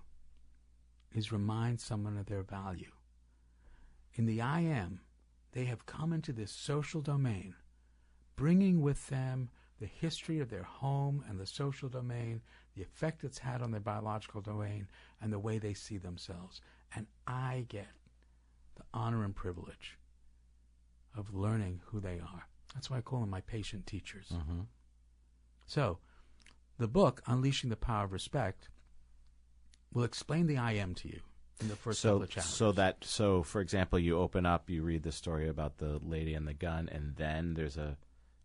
[1.15, 2.91] is remind someone of their value.
[4.15, 5.01] In the I am,
[5.53, 7.55] they have come into this social domain,
[8.37, 9.51] bringing with them
[9.81, 12.41] the history of their home and the social domain,
[12.75, 14.89] the effect it's had on their biological domain,
[15.21, 16.61] and the way they see themselves.
[16.95, 17.89] And I get
[18.77, 19.99] the honor and privilege
[21.17, 22.49] of learning who they are.
[22.75, 24.27] That's why I call them my patient teachers.
[24.33, 24.61] Mm-hmm.
[25.67, 25.99] So,
[26.79, 28.69] the book, Unleashing the Power of Respect,
[29.93, 31.21] will explain the I am to you
[31.61, 32.53] in the first couple So, of chapters.
[32.53, 36.35] so that so for example, you open up, you read the story about the lady
[36.35, 37.97] and the gun, and then there's a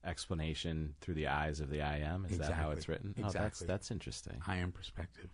[0.06, 2.26] explanation through the eyes of the I am.
[2.30, 3.14] Is that how it's written?
[3.24, 4.42] Oh, that's that's interesting.
[4.48, 5.30] I am perspective.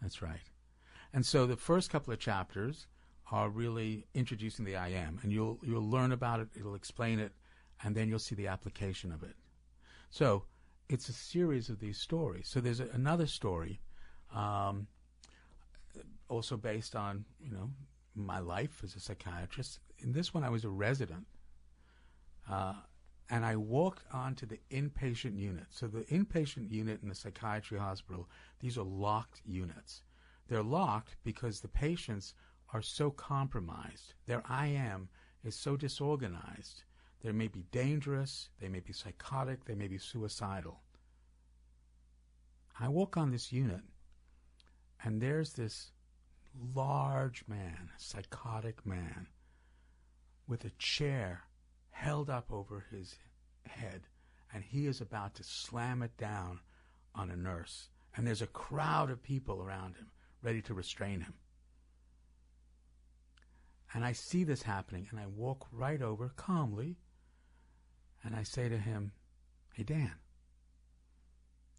[0.00, 0.40] That's right.
[1.12, 2.86] And so the first couple of chapters
[3.30, 6.48] are really introducing the IM, and you'll you'll learn about it.
[6.58, 7.32] It'll explain it,
[7.82, 9.34] and then you'll see the application of it.
[10.10, 10.44] So
[10.88, 12.48] it's a series of these stories.
[12.48, 13.80] So there's a, another story,
[14.34, 14.86] um,
[16.28, 17.70] also based on you know
[18.14, 19.80] my life as a psychiatrist.
[19.98, 21.26] In this one, I was a resident,
[22.50, 22.74] uh,
[23.30, 25.66] and I walked onto the inpatient unit.
[25.70, 28.28] So the inpatient unit in the psychiatry hospital,
[28.60, 30.02] these are locked units.
[30.48, 32.34] They're locked because the patients
[32.74, 34.14] are so compromised.
[34.26, 35.08] Their I am
[35.44, 36.82] is so disorganized.
[37.22, 40.80] They may be dangerous, they may be psychotic, they may be suicidal.
[42.78, 43.82] I walk on this unit,
[45.02, 45.92] and there's this
[46.74, 49.28] large man, psychotic man,
[50.48, 51.44] with a chair
[51.90, 53.14] held up over his
[53.66, 54.02] head,
[54.52, 56.58] and he is about to slam it down
[57.14, 57.88] on a nurse.
[58.16, 60.10] And there's a crowd of people around him
[60.42, 61.34] ready to restrain him.
[63.94, 66.98] And I see this happening, and I walk right over calmly,
[68.24, 69.12] and I say to him,
[69.72, 70.12] Hey, Dan,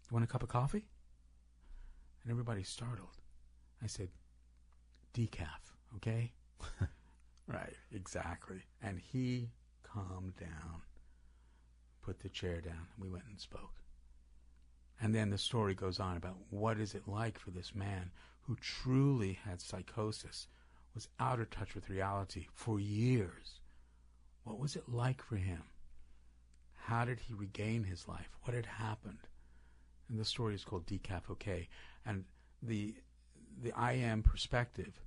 [0.08, 0.86] you want a cup of coffee?
[2.22, 3.18] And everybody's startled.
[3.82, 4.08] I said,
[5.14, 6.32] Decaf, okay?
[7.46, 8.62] right, exactly.
[8.82, 9.50] And he
[9.82, 10.82] calmed down,
[12.02, 13.82] put the chair down, and we went and spoke.
[15.00, 18.56] And then the story goes on about what is it like for this man who
[18.56, 20.46] truly had psychosis,
[20.96, 23.60] was out of touch with reality for years.
[24.44, 25.62] What was it like for him?
[26.72, 28.30] How did he regain his life?
[28.42, 29.28] What had happened?
[30.08, 31.68] And the story is called Decaf OK.
[32.06, 32.24] And
[32.62, 32.94] the
[33.62, 34.98] the I am perspective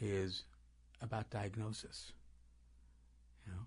[0.00, 0.44] is
[1.00, 2.12] about diagnosis.
[3.44, 3.66] You know,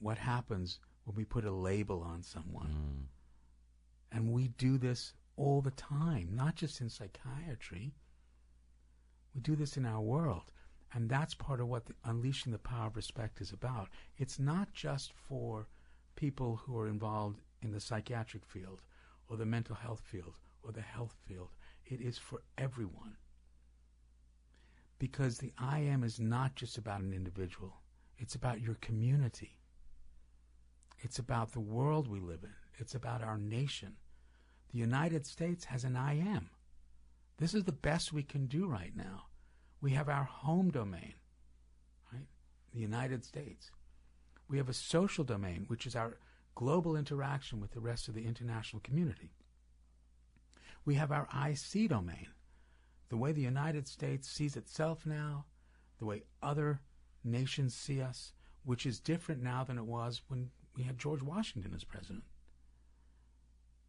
[0.00, 2.66] what happens when we put a label on someone?
[2.66, 4.16] Mm.
[4.16, 7.94] And we do this all the time, not just in psychiatry.
[9.34, 10.50] We do this in our world.
[10.94, 13.88] And that's part of what the, Unleashing the Power of Respect is about.
[14.18, 15.66] It's not just for
[16.16, 18.82] people who are involved in the psychiatric field
[19.28, 21.48] or the mental health field or the health field.
[21.86, 23.16] It is for everyone.
[24.98, 27.80] Because the I am is not just about an individual,
[28.18, 29.58] it's about your community.
[31.00, 32.54] It's about the world we live in.
[32.78, 33.96] It's about our nation.
[34.72, 36.48] The United States has an IM.
[37.38, 39.24] This is the best we can do right now.
[39.80, 41.14] We have our home domain,
[42.12, 42.26] right?
[42.72, 43.70] The United States.
[44.48, 46.18] We have a social domain, which is our
[46.54, 49.32] global interaction with the rest of the international community.
[50.84, 52.28] We have our IC domain,
[53.08, 55.46] the way the United States sees itself now,
[55.98, 56.80] the way other
[57.24, 58.32] nations see us,
[58.64, 62.24] which is different now than it was when we had George Washington as president.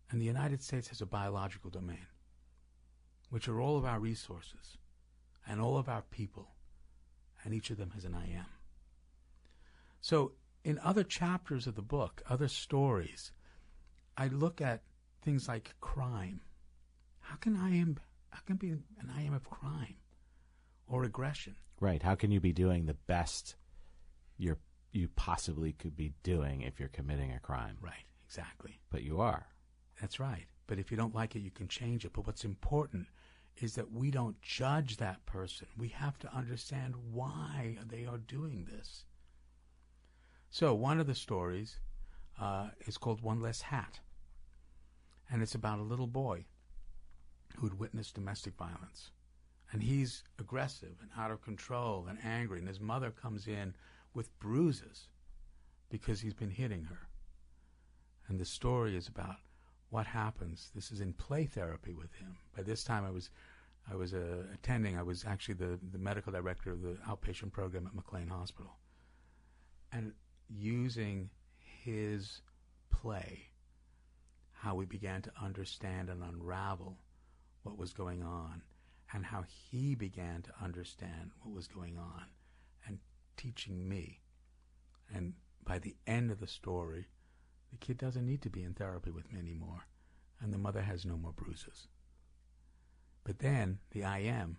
[0.09, 2.05] And the United States has a biological domain.
[3.33, 4.77] Which are all of our resources
[5.47, 6.49] and all of our people,
[7.43, 8.45] and each of them has an I am.
[10.01, 13.31] So, in other chapters of the book, other stories,
[14.15, 14.83] I look at
[15.23, 16.41] things like crime.
[17.21, 18.83] How can I am how can be an
[19.17, 19.95] I am of crime
[20.87, 21.55] or aggression?
[21.79, 22.03] Right.
[22.03, 23.55] How can you be doing the best
[24.37, 24.59] you're
[24.91, 27.77] you possibly could be doing if you're committing a crime?
[27.81, 28.79] Right, exactly.
[28.91, 29.47] But you are.
[29.99, 30.45] That's right.
[30.67, 32.13] But if you don't like it, you can change it.
[32.13, 33.07] But what's important
[33.57, 35.67] is that we don't judge that person.
[35.77, 39.05] We have to understand why they are doing this.
[40.49, 41.79] So, one of the stories
[42.39, 43.99] uh, is called One Less Hat.
[45.29, 46.45] And it's about a little boy
[47.57, 49.11] who'd witnessed domestic violence.
[49.71, 52.59] And he's aggressive and out of control and angry.
[52.59, 53.73] And his mother comes in
[54.13, 55.07] with bruises
[55.89, 57.07] because he's been hitting her.
[58.27, 59.37] And the story is about
[59.93, 60.71] what happens.
[60.73, 62.35] This is in play therapy with him.
[62.57, 63.29] By this time, I was,
[63.89, 64.97] I was uh, attending.
[64.97, 68.73] I was actually the, the medical director of the outpatient program at McLean Hospital,
[69.91, 70.13] and
[70.49, 71.29] using
[71.59, 72.41] his
[72.89, 73.51] play,
[74.51, 76.97] how we began to understand and unravel
[77.61, 78.63] what was going on,
[79.13, 82.23] and how he began to understand what was going on,
[82.87, 82.97] and
[83.37, 84.21] teaching me.
[85.13, 87.05] And by the end of the story,
[87.73, 89.87] the kid doesn't need to be in therapy with me anymore,
[90.39, 91.87] and the mother has no more bruises.
[93.23, 94.57] But then the I am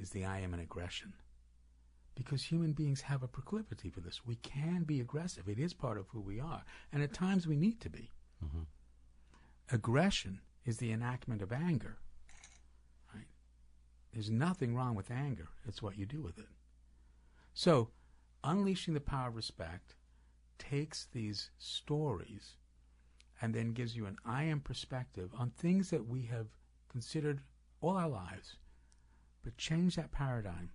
[0.00, 1.12] is the I am an aggression.
[2.16, 4.26] Because human beings have a proclivity for this.
[4.26, 5.48] We can be aggressive.
[5.48, 6.64] It is part of who we are.
[6.92, 8.10] And at times we need to be.
[8.44, 8.62] Mm-hmm.
[9.72, 11.98] Aggression is the enactment of anger.
[13.14, 13.28] Right?
[14.12, 15.48] There's nothing wrong with anger.
[15.68, 16.48] It's what you do with it.
[17.54, 17.90] So,
[18.42, 19.94] unleashing the power of respect
[20.60, 22.56] takes these stories
[23.42, 26.46] and then gives you an I am perspective on things that we have
[26.88, 27.40] considered
[27.80, 28.56] all our lives,
[29.42, 30.70] but change that paradigm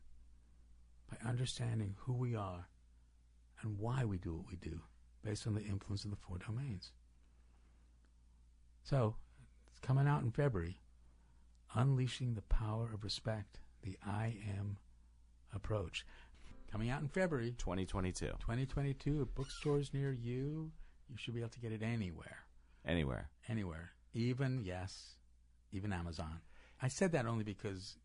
[1.10, 2.67] by understanding who we are
[3.62, 4.82] and why we do what we do
[5.24, 6.91] based on the influence of the four domains.
[8.84, 9.15] So,
[9.67, 10.80] it's coming out in February.
[11.74, 14.78] Unleashing the Power of Respect, the I Am
[15.54, 16.06] approach.
[16.76, 18.26] Coming out in February 2022.
[18.38, 20.74] 2022 at bookstores near you.
[21.08, 22.40] You should be able to get it anywhere.
[22.86, 23.30] Anywhere.
[23.48, 23.92] Anywhere.
[24.14, 25.14] Even, yes,
[25.72, 26.42] even Amazon.
[26.82, 27.96] I said that only because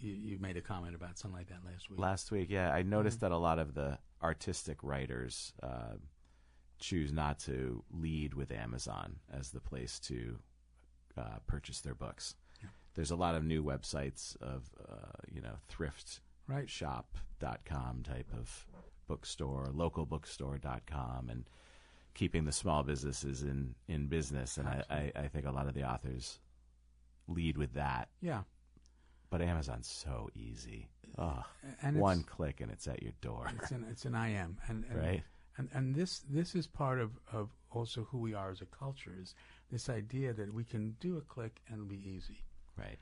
[0.00, 1.98] you, you made a comment about something like that last week.
[1.98, 3.26] Last week, yeah, I noticed Mm-hmm.
[3.26, 5.94] that a lot of the artistic writers uh,
[6.78, 10.38] choose not to lead with Amazon as the place to
[11.18, 12.36] uh, purchase their books.
[12.62, 12.68] Yeah.
[12.94, 16.68] There's a lot of new websites of, uh, you know, thrift right.
[16.68, 18.66] shop.com type of
[19.06, 21.44] bookstore, local localbookstore.com, and
[22.14, 24.56] keeping the small businesses in, in business.
[24.58, 26.38] And I, I, I think a lot of the authors
[27.28, 28.08] lead with that.
[28.20, 28.42] Yeah.
[29.30, 30.88] But Amazon's so easy.
[31.18, 31.44] Oh,
[31.82, 33.50] And one click and it's at your door.
[33.60, 35.22] It's an it's an I am, and, and Right.
[35.58, 39.14] and and this this is part of of also who we are as a culture
[39.20, 39.34] is
[39.70, 42.44] this idea that we can do a click and it'll be easy.
[42.76, 42.98] Right.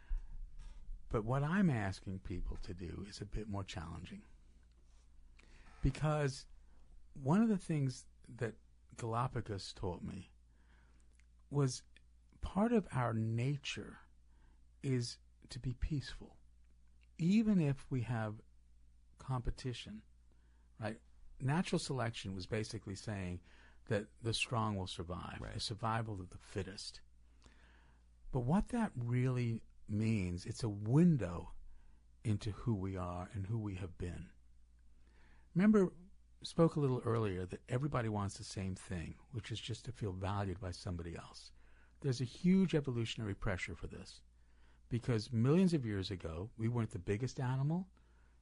[1.11, 4.23] But what I'm asking people to do is a bit more challenging.
[5.83, 6.47] Because
[7.23, 8.05] one of the things
[8.37, 8.55] that
[8.97, 10.31] Galapagos taught me
[11.51, 11.83] was
[12.43, 13.99] part of our nature
[14.83, 15.19] is
[15.51, 16.37] to be peaceful.
[17.19, 18.35] Even if we have
[19.19, 20.03] competition,
[20.81, 20.99] right?
[21.41, 23.41] Natural selection was basically saying
[23.89, 25.55] that the strong will survive, Right.
[25.55, 27.01] the survival of the fittest.
[28.31, 31.53] But what that really means, it's a window
[32.25, 34.27] into who we are and who we have been.
[35.55, 35.93] Remember,
[36.43, 40.13] spoke a little earlier that everybody wants the same thing, which is just to feel
[40.13, 41.53] valued by somebody else.
[42.01, 44.21] There's a huge evolutionary pressure for this
[44.89, 47.89] because millions of years ago, we weren't the biggest animal,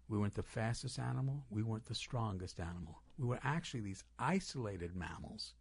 [0.08, 3.02] we weren't the fastest animal, we weren't the strongest animal.
[3.18, 5.54] We were actually these isolated mammals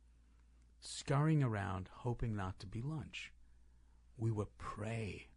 [0.82, 3.32] scurrying around hoping not to be lunch.
[4.18, 5.28] We were prey.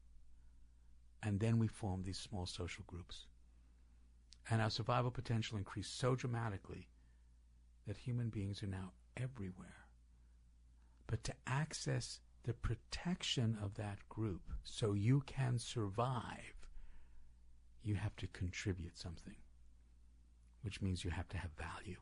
[1.23, 3.27] And then we formed these small social groups.
[4.51, 6.89] And our survival potential increased so dramatically
[7.87, 9.87] that human beings are now everywhere.
[11.07, 16.67] But to access the protection of that group so you can survive,
[17.83, 19.37] you have to contribute something,
[20.63, 21.97] which means you have to have value.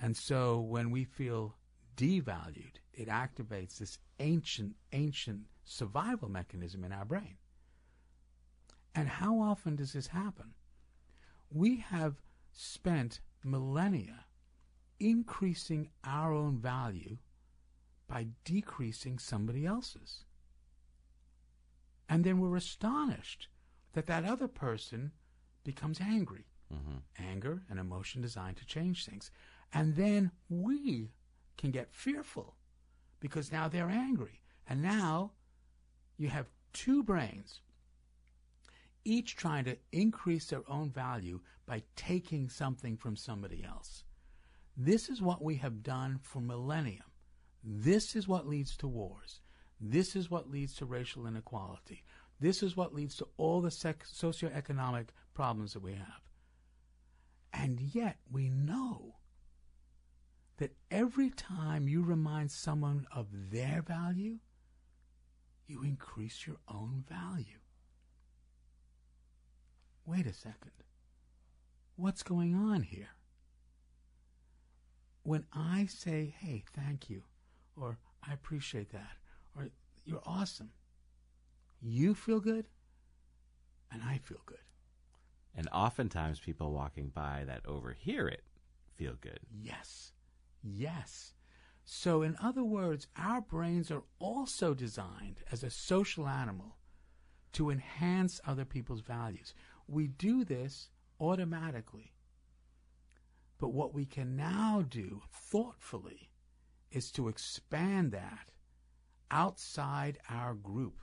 [0.00, 1.56] And so when we feel
[2.00, 7.36] devalued, it activates this ancient, ancient survival mechanism in our brain.
[8.94, 10.54] And how often does this happen?
[11.50, 12.22] We have
[12.52, 14.24] spent millennia
[14.98, 17.18] increasing our own value
[18.08, 20.24] by decreasing somebody else's.
[22.08, 23.48] And then we're astonished
[23.92, 25.12] that that other person
[25.64, 26.46] becomes angry.
[26.70, 29.30] hmm Anger, an emotion designed to change things.
[29.72, 31.12] And then we
[31.60, 32.56] can get fearful
[33.20, 34.40] because now they're angry.
[34.66, 35.32] And now
[36.16, 37.60] you have two brains,
[39.04, 44.04] each trying to increase their own value by taking something from somebody else.
[44.76, 47.04] This is what we have done for millennium.
[47.62, 49.40] This is what leads to wars.
[49.78, 52.04] This is what leads to racial inequality.
[52.38, 56.22] This is what leads to all the sec- socioeconomic problems that we have.
[57.52, 59.16] And yet we know
[60.60, 64.36] that every time you remind someone of their value,
[65.66, 67.60] you increase your own value.
[70.04, 70.72] Wait a second.
[71.96, 73.08] What's going on here?
[75.22, 77.22] When I say, hey, thank you,
[77.74, 79.16] or I appreciate that,
[79.56, 79.70] or
[80.04, 80.72] you're awesome,
[81.80, 82.68] you feel good,
[83.90, 84.58] and I feel good.
[85.56, 88.44] And oftentimes people walking by that overhear it
[88.96, 89.40] feel good.
[89.50, 90.12] Yes.
[90.62, 91.34] Yes.
[91.84, 96.76] So, in other words, our brains are also designed as a social animal
[97.52, 99.54] to enhance other people's values.
[99.88, 102.14] We do this automatically.
[103.58, 106.30] But what we can now do thoughtfully
[106.90, 108.50] is to expand that
[109.30, 111.00] outside our group.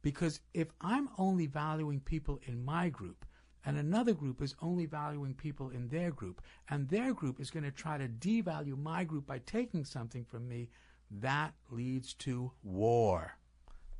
[0.00, 3.24] Because if I'm only valuing people in my group,
[3.64, 7.64] and another group is only valuing people in their group, and their group is going
[7.64, 10.68] to try to devalue my group by taking something from me,
[11.10, 13.36] that leads to war,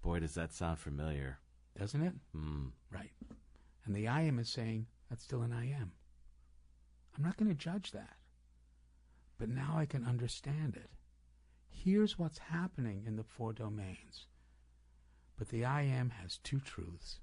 [0.03, 1.39] Boy, does that sound familiar.
[1.79, 2.15] doesn't it?
[2.33, 2.69] Hmm.
[2.91, 3.13] Right.
[3.85, 5.93] And the I am is saying, that's still an I am.
[7.17, 8.17] I'm not going to judge that.
[9.39, 10.91] But now I can understand it.
[11.69, 14.27] Here's what's happening in the four domains.
[15.39, 17.21] But the I am has two truths.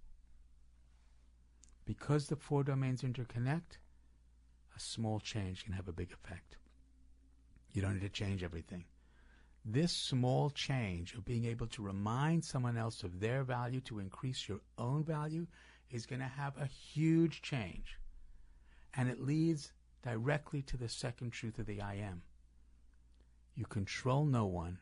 [1.90, 3.80] Because the four domains interconnect,
[4.76, 6.58] a small change can have a big effect.
[7.72, 8.86] You don't need to change everything.
[9.66, 14.48] This small change of being able to remind someone else of their value to increase
[14.48, 15.48] your own value
[15.90, 17.98] is going to have a huge change.
[18.94, 19.72] And it leads
[20.04, 22.22] directly to the second truth of the I am.
[23.56, 24.78] You control no one,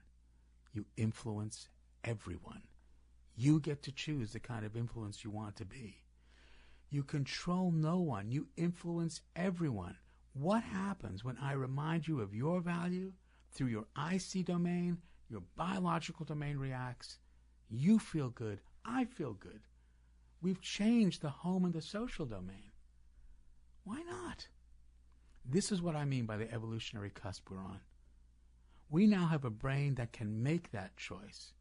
[0.73, 1.69] you influence
[2.03, 2.63] everyone.
[3.37, 6.01] You get to choose the kind of influence you want to be.
[6.89, 9.97] You control no one, you influence everyone.
[10.33, 13.11] What happens when I remind you of your value
[13.51, 14.99] through your IC domain?
[15.29, 17.19] Your biological domain reacts.
[17.69, 18.61] You feel good.
[18.85, 19.61] I feel good.
[20.41, 22.71] We've changed the home and the social domain.
[23.83, 24.47] Why not?
[25.43, 27.79] This is what I mean by the evolutionary cusp we're on.
[28.89, 31.53] We now have a brain that can make that choice.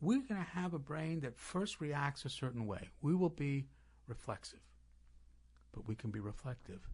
[0.00, 2.88] We're going to have a brain that first reacts a certain way.
[3.02, 3.66] We will be
[4.08, 4.62] reflexive,
[5.72, 6.88] but we can be reflective.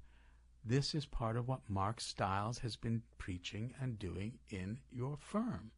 [0.65, 5.73] This is part of what Mark Stiles has been preaching and doing in your firm.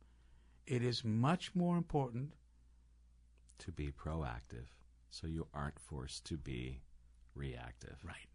[0.66, 2.34] It is much more important
[3.60, 4.68] To be proactive
[5.10, 6.82] so you aren't forced to be
[7.34, 7.96] reactive.
[8.04, 8.28] Right.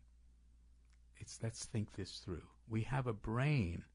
[1.17, 2.47] It's let's think this through.
[2.67, 3.85] We have a brain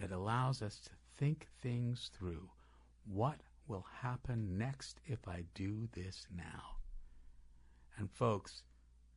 [0.00, 2.50] that allows us to think things through.
[3.04, 6.75] What will happen next if I do this now?
[7.98, 8.62] And folks,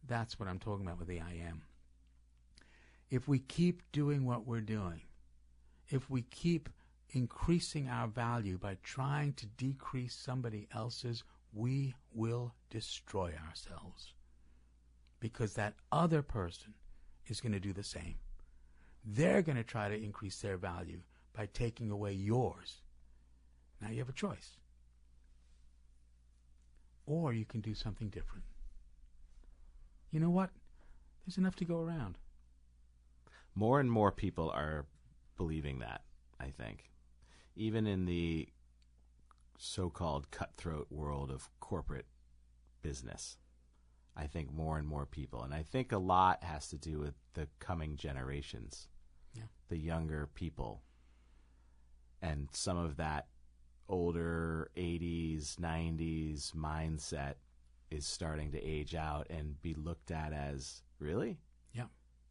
[0.08, 1.64] that's what I'm talking about with the I am.
[3.10, 5.02] If we keep doing what we're doing,
[5.90, 6.70] if we keep
[7.12, 11.24] increasing our value by trying to decrease somebody else's,
[11.54, 14.14] we will destroy ourselves.
[15.20, 16.74] Because that other person
[17.28, 18.16] is going to do the same.
[19.04, 21.00] They're going to try to increase their value
[21.34, 22.82] by taking away yours.
[23.82, 24.58] Now you have a choice.
[27.06, 28.44] Or you can do something different.
[30.12, 30.50] You know what?
[31.26, 32.18] There's enough to go around.
[33.56, 34.86] More and more people are
[35.38, 36.02] believing that,
[36.40, 36.92] I think.
[37.56, 38.48] Even in the
[39.58, 42.06] so called cutthroat world of corporate
[42.82, 43.38] business.
[44.16, 45.44] I think more and more people.
[45.44, 48.88] And I think a lot has to do with the coming generations,
[49.34, 49.44] Yeah.
[49.68, 50.82] the younger people.
[52.22, 53.28] And some of that
[53.88, 57.36] older 80s, 90s mindset
[57.92, 61.40] is starting to age out and be looked at as really?
[61.74, 61.86] Yeah.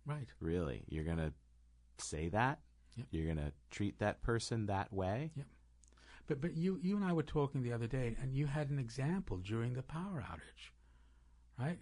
[0.06, 0.28] Right.
[0.40, 0.84] Really?
[0.88, 1.32] You're going to
[1.98, 2.60] say that?
[2.96, 3.06] Yep.
[3.10, 5.30] You're going to treat that person that way?
[5.36, 5.46] Yep.
[6.26, 8.78] But but you you and I were talking the other day, and you had an
[8.78, 10.72] example during the power outage,
[11.58, 11.78] right?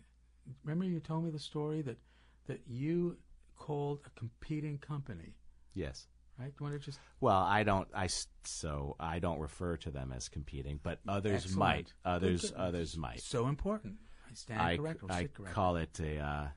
[0.63, 1.99] Remember you told me the story that
[2.47, 3.17] that you
[3.57, 5.35] called a competing company,
[5.75, 6.07] Yes.
[6.39, 6.53] Right?
[6.59, 7.89] You want to just Well, I don't.
[7.95, 8.09] I
[8.45, 11.59] so I don't refer to them as competing, but others Excellent.
[11.59, 11.93] might.
[12.05, 13.21] Others others might.
[13.21, 13.97] so important.
[14.31, 15.11] I stand I corrected.
[15.11, 15.55] I sit corrected.
[15.55, 16.49] call it a uh,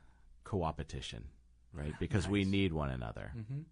[0.43, 1.25] co-opetition,
[1.73, 1.93] right?
[1.99, 3.65] Because we need one another, Mhm.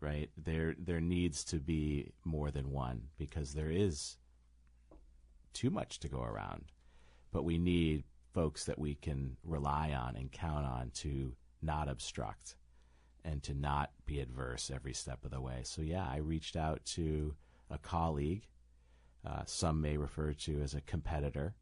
[0.00, 0.30] right?
[0.36, 4.16] There there needs to be more than one because there is
[5.52, 6.72] too much to go around,
[7.30, 12.56] but we need folks that we can rely on and count on to not obstruct
[13.24, 15.60] and to not be adverse every step of the way.
[15.62, 17.34] So yeah, I reached out to
[17.70, 18.46] a colleague.
[19.24, 21.54] Uh, some may refer to as a competitor,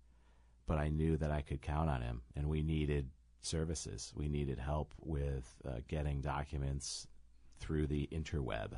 [0.66, 4.12] but I knew that I could count on him, and we needed services.
[4.16, 7.06] We needed help with uh, getting documents
[7.58, 8.72] through the interweb.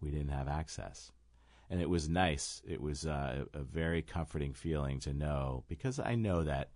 [0.00, 1.12] We didn't have access.
[1.70, 2.60] And it was nice.
[2.66, 6.70] It was uh, a very comforting feeling to know because I know that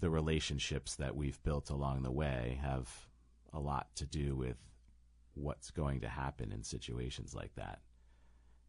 [0.00, 2.88] the relationships that we've built along the way have
[3.52, 4.56] a lot to do with
[5.34, 7.80] what's going to happen in situations like that.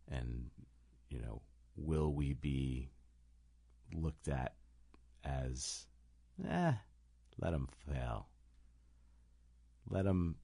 [0.09, 0.49] And,
[1.09, 1.41] you know,
[1.75, 2.89] will we be
[3.93, 4.53] looked at
[5.23, 5.85] as,
[6.47, 6.73] eh,
[7.37, 8.27] let them fail.
[9.89, 10.35] Let them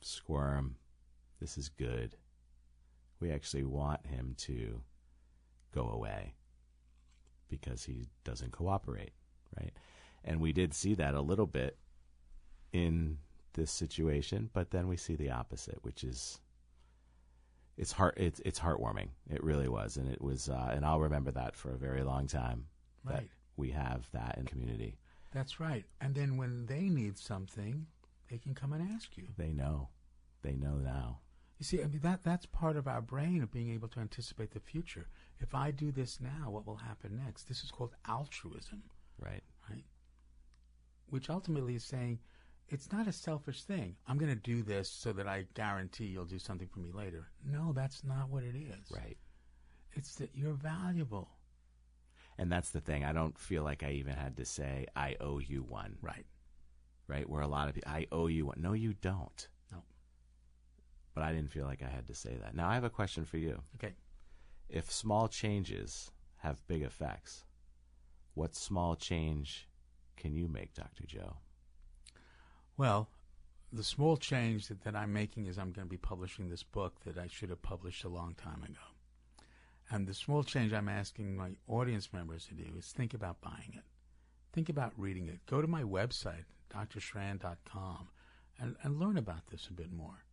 [0.00, 0.76] squirm.
[1.40, 2.16] This is good.
[3.20, 4.80] We actually want him to
[5.72, 6.34] go away
[7.48, 9.12] because he doesn't cooperate,
[9.58, 9.72] right?
[10.24, 11.76] And we did see that a little bit
[12.72, 13.18] in
[13.54, 16.40] this situation, but then we see the opposite, which is
[17.76, 19.08] it's heart it's it's heartwarming.
[19.30, 22.26] It really was, and it was, uh, and I'll remember that for a very long
[22.26, 22.66] time.
[23.04, 23.30] That Right.
[23.56, 24.98] we have that in community.
[25.32, 25.84] That's right.
[26.00, 27.86] And then when they need something,
[28.28, 29.28] they can come and ask you.
[29.36, 29.88] They know,
[30.42, 31.20] they know now.
[31.58, 34.50] You see, I mean that that's part of our brain of being able to anticipate
[34.50, 35.08] the future.
[35.40, 37.44] If I do this now, what will happen next?
[37.48, 38.82] This is called altruism,
[39.18, 39.42] Right.
[39.70, 39.84] right?
[41.06, 42.20] Which ultimately is saying
[42.72, 43.94] it's not a selfish thing.
[44.08, 47.28] I'm going to do this so that I guarantee you'll do something for me later.
[47.44, 48.90] No, that's not what it is.
[48.90, 49.18] Right.
[49.92, 51.28] It's that you're valuable.
[52.38, 53.04] And that's the thing.
[53.04, 55.96] I don't feel like I even had to say I owe you one.
[56.00, 56.24] Right.
[57.06, 57.28] Right.
[57.28, 58.56] Where a lot of people, I owe you one.
[58.58, 59.48] No, you don't.
[59.70, 59.82] No.
[61.14, 62.56] But I didn't feel like I had to say that.
[62.56, 63.60] Now I have a question for you.
[63.74, 63.92] Okay.
[64.70, 67.44] If small changes have big effects,
[68.32, 69.68] what small change
[70.16, 71.04] can you make, Dr.
[71.06, 71.36] Joe?
[72.76, 73.08] Well,
[73.72, 77.00] the small change that, that I'm making is I'm going to be publishing this book
[77.04, 78.80] that I should have published a long time ago.
[79.90, 83.74] And the small change I'm asking my audience members to do is think about buying
[83.74, 83.84] it.
[84.52, 85.40] Think about reading it.
[85.46, 86.44] Go to my website,
[86.74, 88.08] drshrand.com,
[88.58, 90.24] and, and learn about this a bit more.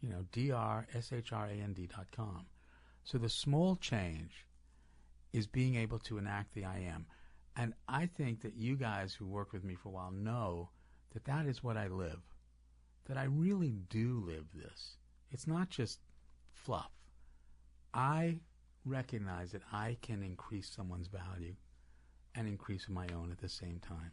[0.00, 0.86] You know, drshrand.com.
[3.04, 4.46] So the small change
[5.32, 7.06] is being able to enact the I am.
[7.56, 10.70] And I think that you guys who work with me for a while know
[11.12, 12.20] that that is what I live.
[13.06, 14.96] That I really do live this.
[15.30, 16.00] It's not just
[16.52, 16.92] fluff.
[17.92, 18.38] I
[18.84, 21.54] recognize that I can increase someone's value
[22.34, 24.12] and increase my own at the same time.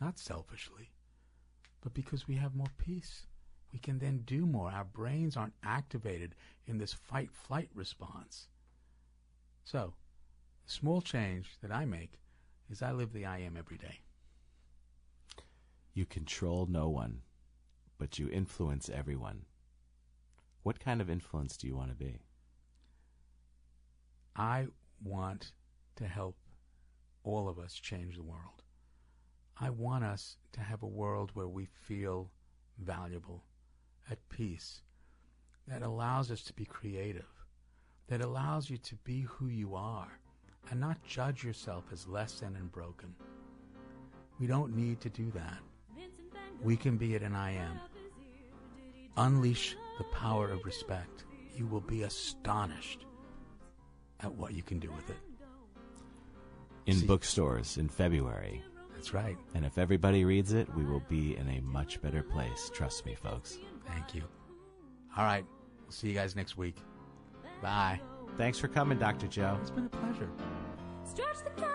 [0.00, 0.90] Not selfishly,
[1.80, 3.26] but because we have more peace.
[3.72, 4.70] We can then do more.
[4.70, 6.34] Our brains aren't activated
[6.66, 8.48] in this fight flight response.
[9.64, 9.92] So,
[10.64, 12.18] the small change that I make
[12.70, 14.00] is I live the I am every day.
[15.98, 17.22] You control no one,
[17.98, 19.46] but you influence everyone.
[20.62, 22.20] What kind of influence do you want to be?
[24.36, 24.68] I
[25.02, 25.50] want
[25.96, 26.36] to help
[27.24, 28.62] all of us change the world.
[29.60, 32.30] I want us to have a world where we feel
[32.78, 33.42] valuable,
[34.08, 34.82] at peace,
[35.66, 37.44] that allows us to be creative,
[38.06, 40.20] that allows you to be who you are
[40.70, 43.12] and not judge yourself as less than and broken.
[44.38, 45.58] We don't need to do that.
[46.62, 47.80] We can be it, and I am.
[49.16, 51.24] Unleash the power of respect.
[51.56, 53.04] You will be astonished
[54.20, 55.16] at what you can do with it.
[56.86, 58.62] In See- bookstores in February.
[58.94, 59.36] That's right.
[59.54, 62.70] And if everybody reads it, we will be in a much better place.
[62.74, 63.58] Trust me, folks.
[63.86, 64.22] Thank you.
[65.16, 65.44] All right.
[65.82, 66.76] We'll see you guys next week.
[67.62, 68.00] Bye.
[68.36, 69.28] Thanks for coming, Dr.
[69.28, 69.56] Joe.
[69.60, 70.28] It's been a pleasure.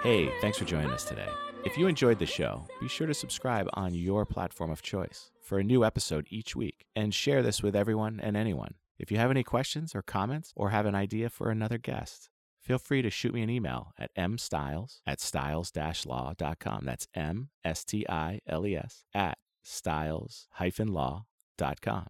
[0.01, 1.29] Hey, thanks for joining us today.
[1.65, 5.59] If you enjoyed the show, be sure to subscribe on your platform of choice for
[5.59, 8.73] a new episode each week and share this with everyone and anyone.
[8.99, 12.77] If you have any questions or comments or have an idea for another guest, feel
[12.77, 16.83] free to shoot me an email at mstiles at stiles-law.com.
[16.83, 22.07] That's M-S-T-I-L-E-S at stiles-law.com.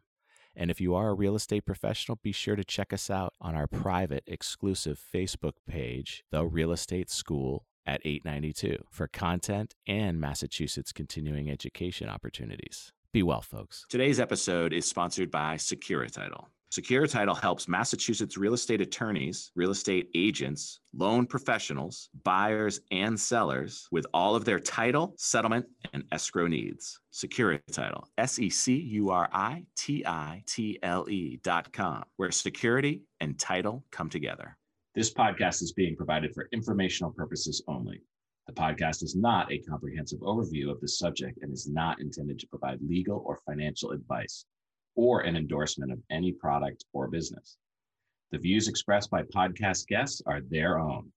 [0.55, 3.53] And if you are a real estate professional, be sure to check us out on
[3.55, 10.91] our private exclusive Facebook page, The Real Estate School at 892, for content and Massachusetts
[10.91, 12.91] continuing education opportunities.
[13.11, 13.85] Be well, folks.
[13.89, 16.45] Today's episode is sponsored by Securititle.
[16.73, 23.87] Secure Title helps Massachusetts real estate attorneys, real estate agents, loan professionals, buyers, and sellers
[23.91, 26.99] with all of their title, settlement, and escrow needs.
[27.11, 32.05] Secure Title, S E C U R I T I T L E dot com,
[32.15, 34.57] where security and title come together.
[34.95, 38.03] This podcast is being provided for informational purposes only.
[38.45, 42.47] The podcast is not a comprehensive overview of the subject and is not intended to
[42.47, 44.45] provide legal or financial advice
[44.93, 47.57] or an endorsement of any product or business.
[48.29, 51.11] The views expressed by podcast guests are their own,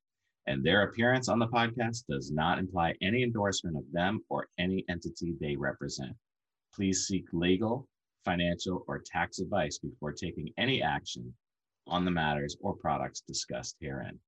[0.46, 4.86] and their appearance on the podcast does not imply any endorsement of them or any
[4.88, 6.16] entity they represent.
[6.74, 7.86] Please seek legal,
[8.24, 11.34] financial, or tax advice before taking any action
[11.86, 14.18] on the matters or products discussed herein.